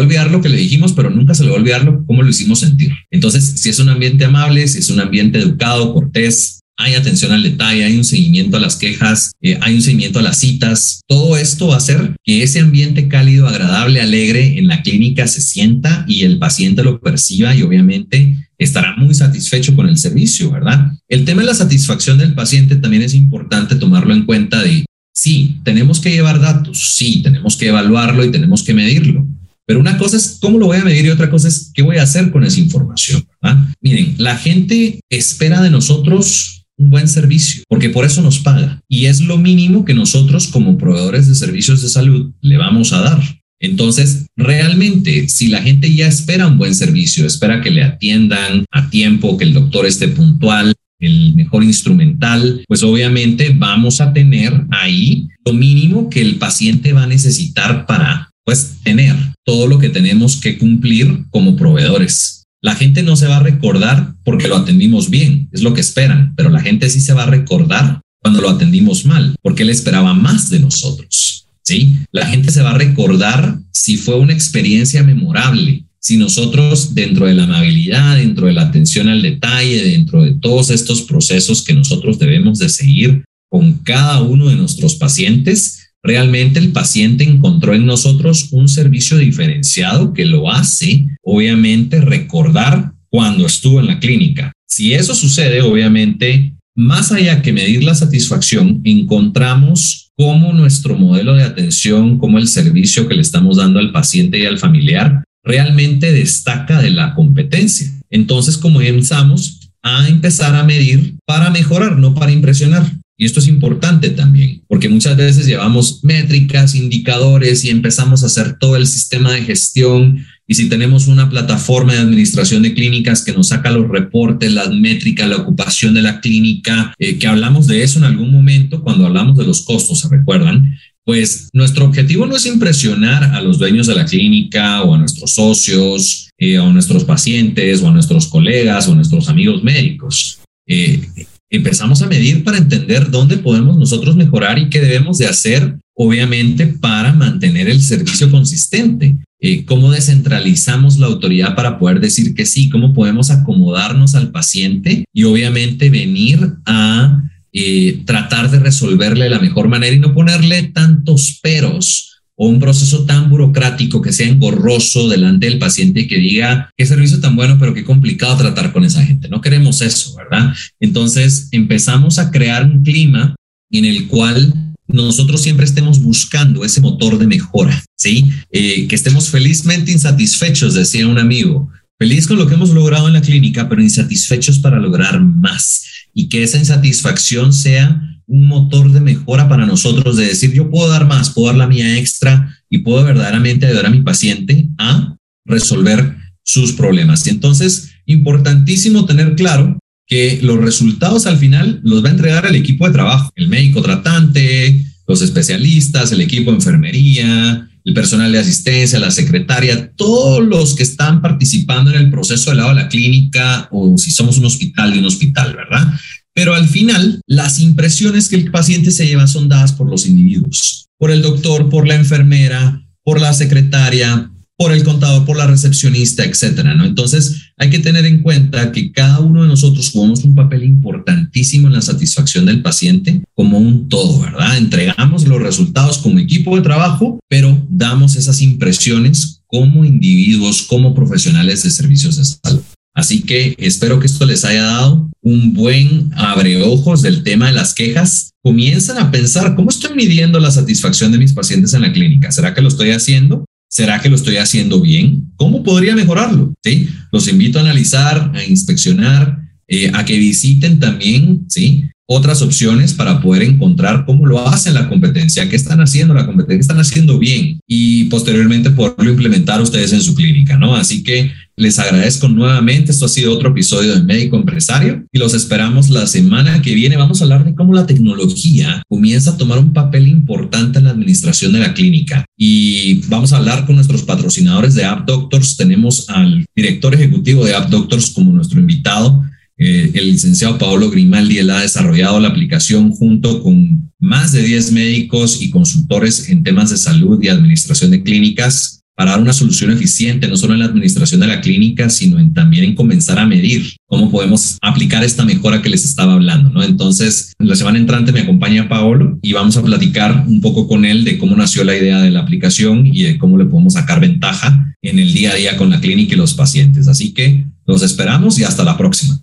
olvidar 0.00 0.30
lo 0.30 0.42
que 0.42 0.50
le 0.50 0.58
dijimos, 0.58 0.92
pero 0.92 1.08
nunca 1.08 1.34
se 1.34 1.44
le 1.44 1.50
va 1.50 1.56
a 1.56 1.60
olvidar 1.60 1.84
lo, 1.84 2.04
cómo 2.04 2.22
lo 2.22 2.28
hicimos 2.28 2.60
sentir. 2.60 2.92
Entonces, 3.10 3.54
si 3.56 3.70
es 3.70 3.78
un 3.78 3.88
ambiente 3.88 4.24
amable, 4.24 4.66
si 4.68 4.78
es 4.78 4.90
un 4.90 5.00
ambiente 5.00 5.38
educado, 5.38 5.94
cortés, 5.94 6.59
hay 6.80 6.94
atención 6.94 7.30
al 7.32 7.42
detalle, 7.42 7.84
hay 7.84 7.96
un 7.96 8.04
seguimiento 8.04 8.56
a 8.56 8.60
las 8.60 8.76
quejas, 8.76 9.32
eh, 9.42 9.58
hay 9.60 9.74
un 9.74 9.82
seguimiento 9.82 10.18
a 10.18 10.22
las 10.22 10.38
citas. 10.38 11.02
Todo 11.06 11.36
esto 11.36 11.68
va 11.68 11.74
a 11.74 11.78
hacer 11.78 12.16
que 12.24 12.42
ese 12.42 12.60
ambiente 12.60 13.06
cálido, 13.06 13.46
agradable, 13.46 14.00
alegre 14.00 14.58
en 14.58 14.66
la 14.66 14.82
clínica 14.82 15.26
se 15.26 15.42
sienta 15.42 16.06
y 16.08 16.22
el 16.22 16.38
paciente 16.38 16.82
lo 16.82 16.98
perciba 17.00 17.54
y 17.54 17.62
obviamente 17.62 18.48
estará 18.56 18.96
muy 18.96 19.14
satisfecho 19.14 19.76
con 19.76 19.88
el 19.88 19.98
servicio, 19.98 20.50
¿verdad? 20.50 20.92
El 21.06 21.24
tema 21.26 21.42
de 21.42 21.48
la 21.48 21.54
satisfacción 21.54 22.16
del 22.16 22.34
paciente 22.34 22.76
también 22.76 23.02
es 23.02 23.14
importante 23.14 23.74
tomarlo 23.74 24.14
en 24.14 24.24
cuenta 24.24 24.62
de, 24.62 24.86
sí, 25.12 25.58
tenemos 25.64 26.00
que 26.00 26.10
llevar 26.10 26.40
datos, 26.40 26.94
sí, 26.96 27.20
tenemos 27.22 27.56
que 27.56 27.68
evaluarlo 27.68 28.24
y 28.24 28.30
tenemos 28.30 28.62
que 28.62 28.74
medirlo. 28.74 29.26
Pero 29.66 29.80
una 29.80 29.98
cosa 29.98 30.16
es 30.16 30.38
cómo 30.40 30.58
lo 30.58 30.66
voy 30.66 30.78
a 30.78 30.84
medir 30.84 31.04
y 31.04 31.10
otra 31.10 31.30
cosa 31.30 31.46
es 31.46 31.70
qué 31.74 31.82
voy 31.82 31.98
a 31.98 32.02
hacer 32.02 32.32
con 32.32 32.42
esa 32.42 32.58
información. 32.58 33.26
¿verdad? 33.40 33.68
Miren, 33.80 34.14
la 34.18 34.36
gente 34.36 35.00
espera 35.10 35.62
de 35.62 35.70
nosotros 35.70 36.59
un 36.80 36.88
buen 36.88 37.06
servicio, 37.08 37.62
porque 37.68 37.90
por 37.90 38.06
eso 38.06 38.22
nos 38.22 38.38
paga. 38.38 38.80
Y 38.88 39.04
es 39.04 39.20
lo 39.20 39.36
mínimo 39.36 39.84
que 39.84 39.94
nosotros 39.94 40.48
como 40.48 40.78
proveedores 40.78 41.28
de 41.28 41.34
servicios 41.34 41.82
de 41.82 41.88
salud 41.90 42.32
le 42.40 42.56
vamos 42.56 42.92
a 42.94 43.02
dar. 43.02 43.22
Entonces, 43.60 44.26
realmente, 44.36 45.28
si 45.28 45.48
la 45.48 45.60
gente 45.60 45.94
ya 45.94 46.08
espera 46.08 46.46
un 46.46 46.56
buen 46.56 46.74
servicio, 46.74 47.26
espera 47.26 47.60
que 47.60 47.70
le 47.70 47.82
atiendan 47.82 48.64
a 48.72 48.88
tiempo, 48.88 49.36
que 49.36 49.44
el 49.44 49.52
doctor 49.52 49.84
esté 49.84 50.08
puntual, 50.08 50.72
el 50.98 51.34
mejor 51.34 51.62
instrumental, 51.64 52.64
pues 52.66 52.82
obviamente 52.82 53.54
vamos 53.54 54.00
a 54.00 54.14
tener 54.14 54.64
ahí 54.70 55.28
lo 55.44 55.52
mínimo 55.52 56.08
que 56.08 56.22
el 56.22 56.36
paciente 56.36 56.94
va 56.94 57.02
a 57.02 57.06
necesitar 57.06 57.84
para, 57.86 58.30
pues, 58.44 58.76
tener 58.82 59.14
todo 59.44 59.66
lo 59.66 59.78
que 59.78 59.90
tenemos 59.90 60.40
que 60.40 60.56
cumplir 60.56 61.24
como 61.30 61.56
proveedores. 61.56 62.39
La 62.62 62.74
gente 62.74 63.02
no 63.02 63.16
se 63.16 63.26
va 63.26 63.38
a 63.38 63.42
recordar 63.42 64.14
porque 64.22 64.48
lo 64.48 64.56
atendimos 64.56 65.08
bien, 65.08 65.48
es 65.52 65.62
lo 65.62 65.72
que 65.72 65.80
esperan, 65.80 66.34
pero 66.36 66.50
la 66.50 66.60
gente 66.60 66.90
sí 66.90 67.00
se 67.00 67.14
va 67.14 67.22
a 67.22 67.30
recordar 67.30 68.00
cuando 68.20 68.42
lo 68.42 68.50
atendimos 68.50 69.06
mal, 69.06 69.34
porque 69.42 69.62
él 69.62 69.70
esperaba 69.70 70.12
más 70.12 70.50
de 70.50 70.60
nosotros. 70.60 71.46
¿sí? 71.62 71.96
La 72.12 72.26
gente 72.26 72.52
se 72.52 72.62
va 72.62 72.70
a 72.72 72.78
recordar 72.78 73.58
si 73.72 73.96
fue 73.96 74.18
una 74.18 74.34
experiencia 74.34 75.02
memorable, 75.02 75.84
si 75.98 76.18
nosotros 76.18 76.94
dentro 76.94 77.26
de 77.26 77.34
la 77.34 77.44
amabilidad, 77.44 78.16
dentro 78.16 78.46
de 78.46 78.52
la 78.52 78.62
atención 78.62 79.08
al 79.08 79.22
detalle, 79.22 79.84
dentro 79.84 80.22
de 80.22 80.32
todos 80.32 80.70
estos 80.70 81.02
procesos 81.02 81.62
que 81.62 81.74
nosotros 81.74 82.18
debemos 82.18 82.58
de 82.58 82.68
seguir 82.68 83.24
con 83.48 83.74
cada 83.78 84.22
uno 84.22 84.48
de 84.48 84.56
nuestros 84.56 84.96
pacientes, 84.96 85.79
Realmente 86.02 86.58
el 86.58 86.72
paciente 86.72 87.24
encontró 87.24 87.74
en 87.74 87.86
nosotros 87.86 88.48
un 88.52 88.68
servicio 88.68 89.18
diferenciado 89.18 90.12
que 90.14 90.24
lo 90.24 90.50
hace, 90.50 91.06
obviamente, 91.22 92.00
recordar 92.00 92.92
cuando 93.10 93.46
estuvo 93.46 93.80
en 93.80 93.86
la 93.86 94.00
clínica. 94.00 94.52
Si 94.68 94.94
eso 94.94 95.14
sucede, 95.14 95.62
obviamente, 95.62 96.54
más 96.76 97.12
allá 97.12 97.42
que 97.42 97.52
medir 97.52 97.84
la 97.84 97.94
satisfacción, 97.94 98.80
encontramos 98.84 100.10
cómo 100.16 100.52
nuestro 100.52 100.96
modelo 100.96 101.34
de 101.34 101.42
atención, 101.42 102.18
cómo 102.18 102.38
el 102.38 102.46
servicio 102.46 103.08
que 103.08 103.14
le 103.14 103.22
estamos 103.22 103.56
dando 103.56 103.80
al 103.80 103.92
paciente 103.92 104.38
y 104.38 104.46
al 104.46 104.58
familiar 104.58 105.24
realmente 105.44 106.12
destaca 106.12 106.80
de 106.80 106.90
la 106.90 107.14
competencia. 107.14 107.90
Entonces, 108.10 108.56
como 108.56 108.78
comenzamos 108.78 109.70
a 109.82 110.08
empezar 110.08 110.54
a 110.54 110.64
medir 110.64 111.16
para 111.26 111.50
mejorar, 111.50 111.98
no 111.98 112.14
para 112.14 112.32
impresionar. 112.32 112.90
Y 113.20 113.26
esto 113.26 113.38
es 113.38 113.48
importante 113.48 114.08
también, 114.08 114.62
porque 114.66 114.88
muchas 114.88 115.14
veces 115.14 115.44
llevamos 115.44 116.02
métricas, 116.02 116.74
indicadores 116.74 117.66
y 117.66 117.68
empezamos 117.68 118.22
a 118.22 118.26
hacer 118.26 118.56
todo 118.58 118.76
el 118.76 118.86
sistema 118.86 119.34
de 119.34 119.42
gestión. 119.42 120.24
Y 120.48 120.54
si 120.54 120.70
tenemos 120.70 121.06
una 121.06 121.28
plataforma 121.28 121.92
de 121.92 121.98
administración 121.98 122.62
de 122.62 122.72
clínicas 122.72 123.22
que 123.22 123.34
nos 123.34 123.48
saca 123.48 123.72
los 123.72 123.90
reportes, 123.90 124.50
las 124.54 124.70
métricas, 124.72 125.28
la 125.28 125.36
ocupación 125.36 125.92
de 125.92 126.00
la 126.00 126.22
clínica, 126.22 126.94
eh, 126.98 127.18
que 127.18 127.26
hablamos 127.26 127.66
de 127.66 127.82
eso 127.82 127.98
en 127.98 128.06
algún 128.06 128.32
momento 128.32 128.82
cuando 128.82 129.04
hablamos 129.04 129.36
de 129.36 129.44
los 129.44 129.66
costos, 129.66 130.00
¿se 130.00 130.08
recuerdan? 130.08 130.78
Pues 131.04 131.50
nuestro 131.52 131.84
objetivo 131.84 132.24
no 132.24 132.36
es 132.36 132.46
impresionar 132.46 133.22
a 133.22 133.42
los 133.42 133.58
dueños 133.58 133.86
de 133.86 133.96
la 133.96 134.06
clínica 134.06 134.82
o 134.82 134.94
a 134.94 134.98
nuestros 134.98 135.34
socios 135.34 136.30
eh, 136.38 136.58
o 136.58 136.68
a 136.68 136.72
nuestros 136.72 137.04
pacientes 137.04 137.82
o 137.82 137.88
a 137.88 137.92
nuestros 137.92 138.28
colegas 138.28 138.88
o 138.88 138.92
a 138.92 138.94
nuestros 138.94 139.28
amigos 139.28 139.62
médicos. 139.62 140.38
Eh, 140.66 141.02
empezamos 141.50 142.00
a 142.00 142.06
medir 142.06 142.44
para 142.44 142.58
entender 142.58 143.10
dónde 143.10 143.36
podemos 143.36 143.76
nosotros 143.76 144.16
mejorar 144.16 144.58
y 144.58 144.70
qué 144.70 144.80
debemos 144.80 145.18
de 145.18 145.26
hacer, 145.26 145.76
obviamente, 145.94 146.66
para 146.66 147.12
mantener 147.12 147.68
el 147.68 147.82
servicio 147.82 148.30
consistente. 148.30 149.16
Eh, 149.42 149.64
cómo 149.64 149.90
descentralizamos 149.90 150.98
la 150.98 151.06
autoridad 151.06 151.56
para 151.56 151.78
poder 151.78 152.00
decir 152.00 152.34
que 152.34 152.44
sí, 152.44 152.68
cómo 152.68 152.92
podemos 152.92 153.30
acomodarnos 153.30 154.14
al 154.14 154.30
paciente 154.30 155.04
y 155.14 155.24
obviamente 155.24 155.88
venir 155.88 156.56
a 156.66 157.22
eh, 157.52 158.02
tratar 158.04 158.50
de 158.50 158.60
resolverle 158.60 159.24
de 159.24 159.30
la 159.30 159.40
mejor 159.40 159.68
manera 159.68 159.96
y 159.96 159.98
no 159.98 160.14
ponerle 160.14 160.64
tantos 160.64 161.40
peros 161.42 162.09
o 162.42 162.48
un 162.48 162.58
proceso 162.58 163.04
tan 163.04 163.28
burocrático 163.28 164.00
que 164.00 164.14
sea 164.14 164.26
engorroso 164.26 165.10
delante 165.10 165.44
del 165.44 165.58
paciente 165.58 166.08
que 166.08 166.16
diga 166.16 166.70
qué 166.74 166.86
servicio 166.86 167.20
tan 167.20 167.36
bueno, 167.36 167.58
pero 167.60 167.74
qué 167.74 167.84
complicado 167.84 168.38
tratar 168.38 168.72
con 168.72 168.82
esa 168.82 169.04
gente. 169.04 169.28
No 169.28 169.42
queremos 169.42 169.82
eso, 169.82 170.16
¿verdad? 170.16 170.54
Entonces 170.80 171.48
empezamos 171.52 172.18
a 172.18 172.30
crear 172.30 172.64
un 172.64 172.82
clima 172.82 173.36
en 173.70 173.84
el 173.84 174.06
cual 174.08 174.54
nosotros 174.88 175.42
siempre 175.42 175.66
estemos 175.66 176.02
buscando 176.02 176.64
ese 176.64 176.80
motor 176.80 177.18
de 177.18 177.26
mejora, 177.26 177.84
¿sí? 177.94 178.30
Eh, 178.50 178.88
que 178.88 178.94
estemos 178.94 179.28
felizmente 179.28 179.92
insatisfechos, 179.92 180.72
decía 180.72 181.06
un 181.06 181.18
amigo, 181.18 181.68
feliz 182.00 182.26
con 182.26 182.38
lo 182.38 182.46
que 182.46 182.54
hemos 182.54 182.70
logrado 182.70 183.08
en 183.08 183.12
la 183.12 183.20
clínica, 183.20 183.68
pero 183.68 183.82
insatisfechos 183.82 184.58
para 184.58 184.78
lograr 184.78 185.20
más 185.20 185.84
y 186.14 186.30
que 186.30 186.42
esa 186.42 186.56
insatisfacción 186.56 187.52
sea 187.52 188.00
un 188.26 188.46
motor 188.46 188.90
de 188.90 189.02
mejora 189.02 189.50
para 189.50 189.66
nosotros, 189.66 190.16
de 190.16 190.24
decir, 190.24 190.50
yo 190.54 190.70
puedo 190.70 190.88
dar 190.88 191.06
más, 191.06 191.28
puedo 191.28 191.48
dar 191.48 191.56
la 191.56 191.66
mía 191.66 191.98
extra 191.98 192.56
y 192.70 192.78
puedo 192.78 193.04
verdaderamente 193.04 193.66
ayudar 193.66 193.84
a 193.84 193.90
mi 193.90 194.00
paciente 194.00 194.66
a 194.78 195.14
resolver 195.44 196.16
sus 196.42 196.72
problemas. 196.72 197.26
Y 197.26 197.30
entonces, 197.30 197.90
importantísimo 198.06 199.04
tener 199.04 199.34
claro 199.34 199.78
que 200.06 200.40
los 200.42 200.58
resultados 200.58 201.26
al 201.26 201.36
final 201.36 201.80
los 201.84 202.02
va 202.02 202.08
a 202.08 202.12
entregar 202.12 202.46
el 202.46 202.54
equipo 202.54 202.86
de 202.86 202.94
trabajo, 202.94 203.30
el 203.36 203.48
médico 203.48 203.82
tratante, 203.82 204.86
los 205.06 205.20
especialistas, 205.20 206.12
el 206.12 206.22
equipo 206.22 206.50
de 206.50 206.56
enfermería, 206.56 207.69
el 207.84 207.94
personal 207.94 208.30
de 208.32 208.38
asistencia, 208.38 208.98
la 208.98 209.10
secretaria, 209.10 209.92
todos 209.96 210.42
los 210.46 210.74
que 210.74 210.82
están 210.82 211.22
participando 211.22 211.90
en 211.90 211.96
el 211.96 212.10
proceso 212.10 212.50
del 212.50 212.58
lado 212.58 212.70
de 212.70 212.82
la 212.82 212.88
clínica 212.88 213.68
o 213.70 213.96
si 213.96 214.10
somos 214.10 214.38
un 214.38 214.46
hospital 214.46 214.92
de 214.92 214.98
un 214.98 215.06
hospital, 215.06 215.56
¿verdad? 215.56 215.86
Pero 216.34 216.54
al 216.54 216.68
final, 216.68 217.20
las 217.26 217.58
impresiones 217.58 218.28
que 218.28 218.36
el 218.36 218.50
paciente 218.50 218.90
se 218.90 219.06
lleva 219.06 219.26
son 219.26 219.48
dadas 219.48 219.72
por 219.72 219.88
los 219.88 220.06
individuos, 220.06 220.86
por 220.98 221.10
el 221.10 221.22
doctor, 221.22 221.68
por 221.68 221.86
la 221.86 221.96
enfermera, 221.96 222.82
por 223.02 223.20
la 223.20 223.32
secretaria, 223.32 224.29
por 224.60 224.72
el 224.72 224.84
contador, 224.84 225.24
por 225.24 225.38
la 225.38 225.46
recepcionista, 225.46 226.22
etcétera, 226.22 226.74
¿no? 226.74 226.84
Entonces, 226.84 227.34
hay 227.56 227.70
que 227.70 227.78
tener 227.78 228.04
en 228.04 228.20
cuenta 228.20 228.72
que 228.72 228.92
cada 228.92 229.18
uno 229.20 229.40
de 229.40 229.48
nosotros 229.48 229.88
jugamos 229.90 230.22
un 230.22 230.34
papel 230.34 230.64
importantísimo 230.64 231.66
en 231.66 231.72
la 231.72 231.80
satisfacción 231.80 232.44
del 232.44 232.60
paciente 232.60 233.22
como 233.34 233.56
un 233.56 233.88
todo, 233.88 234.20
¿verdad? 234.20 234.58
Entregamos 234.58 235.26
los 235.26 235.40
resultados 235.40 235.96
como 235.96 236.18
equipo 236.18 236.56
de 236.56 236.62
trabajo, 236.62 237.18
pero 237.26 237.66
damos 237.70 238.16
esas 238.16 238.42
impresiones 238.42 239.40
como 239.46 239.86
individuos, 239.86 240.64
como 240.64 240.94
profesionales 240.94 241.62
de 241.62 241.70
servicios 241.70 242.18
de 242.18 242.24
salud. 242.26 242.62
Así 242.94 243.22
que 243.22 243.54
espero 243.56 243.98
que 243.98 244.08
esto 244.08 244.26
les 244.26 244.44
haya 244.44 244.64
dado 244.64 245.08
un 245.22 245.54
buen 245.54 246.10
abreojos 246.14 247.00
del 247.00 247.22
tema 247.22 247.46
de 247.46 247.54
las 247.54 247.72
quejas. 247.72 248.32
Comienzan 248.42 248.98
a 248.98 249.10
pensar, 249.10 249.56
¿cómo 249.56 249.70
estoy 249.70 249.94
midiendo 249.94 250.38
la 250.38 250.50
satisfacción 250.50 251.12
de 251.12 251.18
mis 251.18 251.32
pacientes 251.32 251.72
en 251.72 251.80
la 251.80 251.94
clínica? 251.94 252.30
¿Será 252.30 252.52
que 252.52 252.60
lo 252.60 252.68
estoy 252.68 252.90
haciendo? 252.90 253.46
¿Será 253.70 254.00
que 254.00 254.08
lo 254.08 254.16
estoy 254.16 254.36
haciendo 254.36 254.80
bien? 254.80 255.30
¿Cómo 255.36 255.62
podría 255.62 255.94
mejorarlo? 255.94 256.52
¿Sí? 256.62 256.88
Los 257.12 257.28
invito 257.28 257.58
a 257.58 257.62
analizar, 257.62 258.32
a 258.34 258.44
inspeccionar, 258.44 259.38
eh, 259.68 259.90
a 259.94 260.04
que 260.04 260.18
visiten 260.18 260.80
también, 260.80 261.44
¿sí? 261.48 261.84
otras 262.12 262.42
opciones 262.42 262.92
para 262.92 263.22
poder 263.22 263.44
encontrar 263.44 264.04
cómo 264.04 264.26
lo 264.26 264.44
hacen 264.48 264.74
la 264.74 264.88
competencia, 264.88 265.48
qué 265.48 265.54
están 265.54 265.80
haciendo 265.80 266.12
la 266.12 266.26
competencia, 266.26 266.56
qué 266.56 266.60
están 266.60 266.80
haciendo 266.80 267.20
bien 267.20 267.60
y 267.68 268.06
posteriormente 268.06 268.70
poderlo 268.70 269.12
implementar 269.12 269.62
ustedes 269.62 269.92
en 269.92 270.02
su 270.02 270.16
clínica, 270.16 270.58
¿no? 270.58 270.74
Así 270.74 271.04
que 271.04 271.30
les 271.60 271.78
agradezco 271.78 272.26
nuevamente. 272.28 272.90
Esto 272.90 273.04
ha 273.04 273.08
sido 273.08 273.32
otro 273.32 273.50
episodio 273.50 273.94
de 273.94 274.02
Médico 274.02 274.36
Empresario 274.36 275.04
y 275.12 275.18
los 275.18 275.34
esperamos 275.34 275.90
la 275.90 276.06
semana 276.06 276.62
que 276.62 276.74
viene. 276.74 276.96
Vamos 276.96 277.20
a 277.20 277.24
hablar 277.24 277.44
de 277.44 277.54
cómo 277.54 277.74
la 277.74 277.86
tecnología 277.86 278.82
comienza 278.88 279.32
a 279.32 279.36
tomar 279.36 279.58
un 279.58 279.72
papel 279.72 280.08
importante 280.08 280.78
en 280.78 280.86
la 280.86 280.90
administración 280.90 281.52
de 281.52 281.60
la 281.60 281.74
clínica 281.74 282.24
y 282.36 283.02
vamos 283.08 283.32
a 283.32 283.36
hablar 283.36 283.66
con 283.66 283.76
nuestros 283.76 284.02
patrocinadores 284.02 284.74
de 284.74 284.84
App 284.84 285.06
Doctors. 285.06 285.56
Tenemos 285.56 286.08
al 286.08 286.46
director 286.56 286.94
ejecutivo 286.94 287.44
de 287.44 287.54
App 287.54 287.68
Doctors 287.68 288.10
como 288.10 288.32
nuestro 288.32 288.58
invitado 288.58 289.22
eh, 289.62 289.90
el 289.92 290.12
licenciado 290.12 290.56
Paolo 290.56 290.88
Grimaldi, 290.90 291.36
él 291.36 291.50
ha 291.50 291.60
desarrollado 291.60 292.18
la 292.18 292.28
aplicación 292.28 292.92
junto 292.92 293.42
con 293.42 293.92
más 293.98 294.32
de 294.32 294.42
10 294.42 294.72
médicos 294.72 295.42
y 295.42 295.50
consultores 295.50 296.30
en 296.30 296.42
temas 296.42 296.70
de 296.70 296.78
salud 296.78 297.22
y 297.22 297.28
administración 297.28 297.90
de 297.90 298.02
clínicas 298.02 298.79
para 299.00 299.12
dar 299.12 299.20
una 299.22 299.32
solución 299.32 299.70
eficiente, 299.70 300.28
no 300.28 300.36
solo 300.36 300.52
en 300.52 300.58
la 300.58 300.66
administración 300.66 301.22
de 301.22 301.26
la 301.26 301.40
clínica, 301.40 301.88
sino 301.88 302.18
también 302.34 302.64
en 302.64 302.74
comenzar 302.74 303.18
a 303.18 303.24
medir 303.24 303.74
cómo 303.86 304.10
podemos 304.10 304.58
aplicar 304.60 305.02
esta 305.02 305.24
mejora 305.24 305.62
que 305.62 305.70
les 305.70 305.86
estaba 305.86 306.12
hablando, 306.12 306.50
¿no? 306.50 306.62
Entonces, 306.62 307.32
la 307.38 307.56
semana 307.56 307.78
entrante 307.78 308.12
me 308.12 308.20
acompaña 308.20 308.68
Paolo 308.68 309.18
y 309.22 309.32
vamos 309.32 309.56
a 309.56 309.62
platicar 309.62 310.26
un 310.28 310.42
poco 310.42 310.68
con 310.68 310.84
él 310.84 311.04
de 311.04 311.16
cómo 311.16 311.34
nació 311.34 311.64
la 311.64 311.78
idea 311.78 312.02
de 312.02 312.10
la 312.10 312.20
aplicación 312.20 312.86
y 312.86 313.04
de 313.04 313.16
cómo 313.16 313.38
le 313.38 313.46
podemos 313.46 313.72
sacar 313.72 314.00
ventaja 314.00 314.74
en 314.82 314.98
el 314.98 315.14
día 315.14 315.30
a 315.30 315.36
día 315.36 315.56
con 315.56 315.70
la 315.70 315.80
clínica 315.80 316.12
y 316.12 316.18
los 316.18 316.34
pacientes. 316.34 316.86
Así 316.86 317.14
que 317.14 317.46
los 317.66 317.80
esperamos 317.80 318.38
y 318.38 318.44
hasta 318.44 318.64
la 318.64 318.76
próxima. 318.76 319.18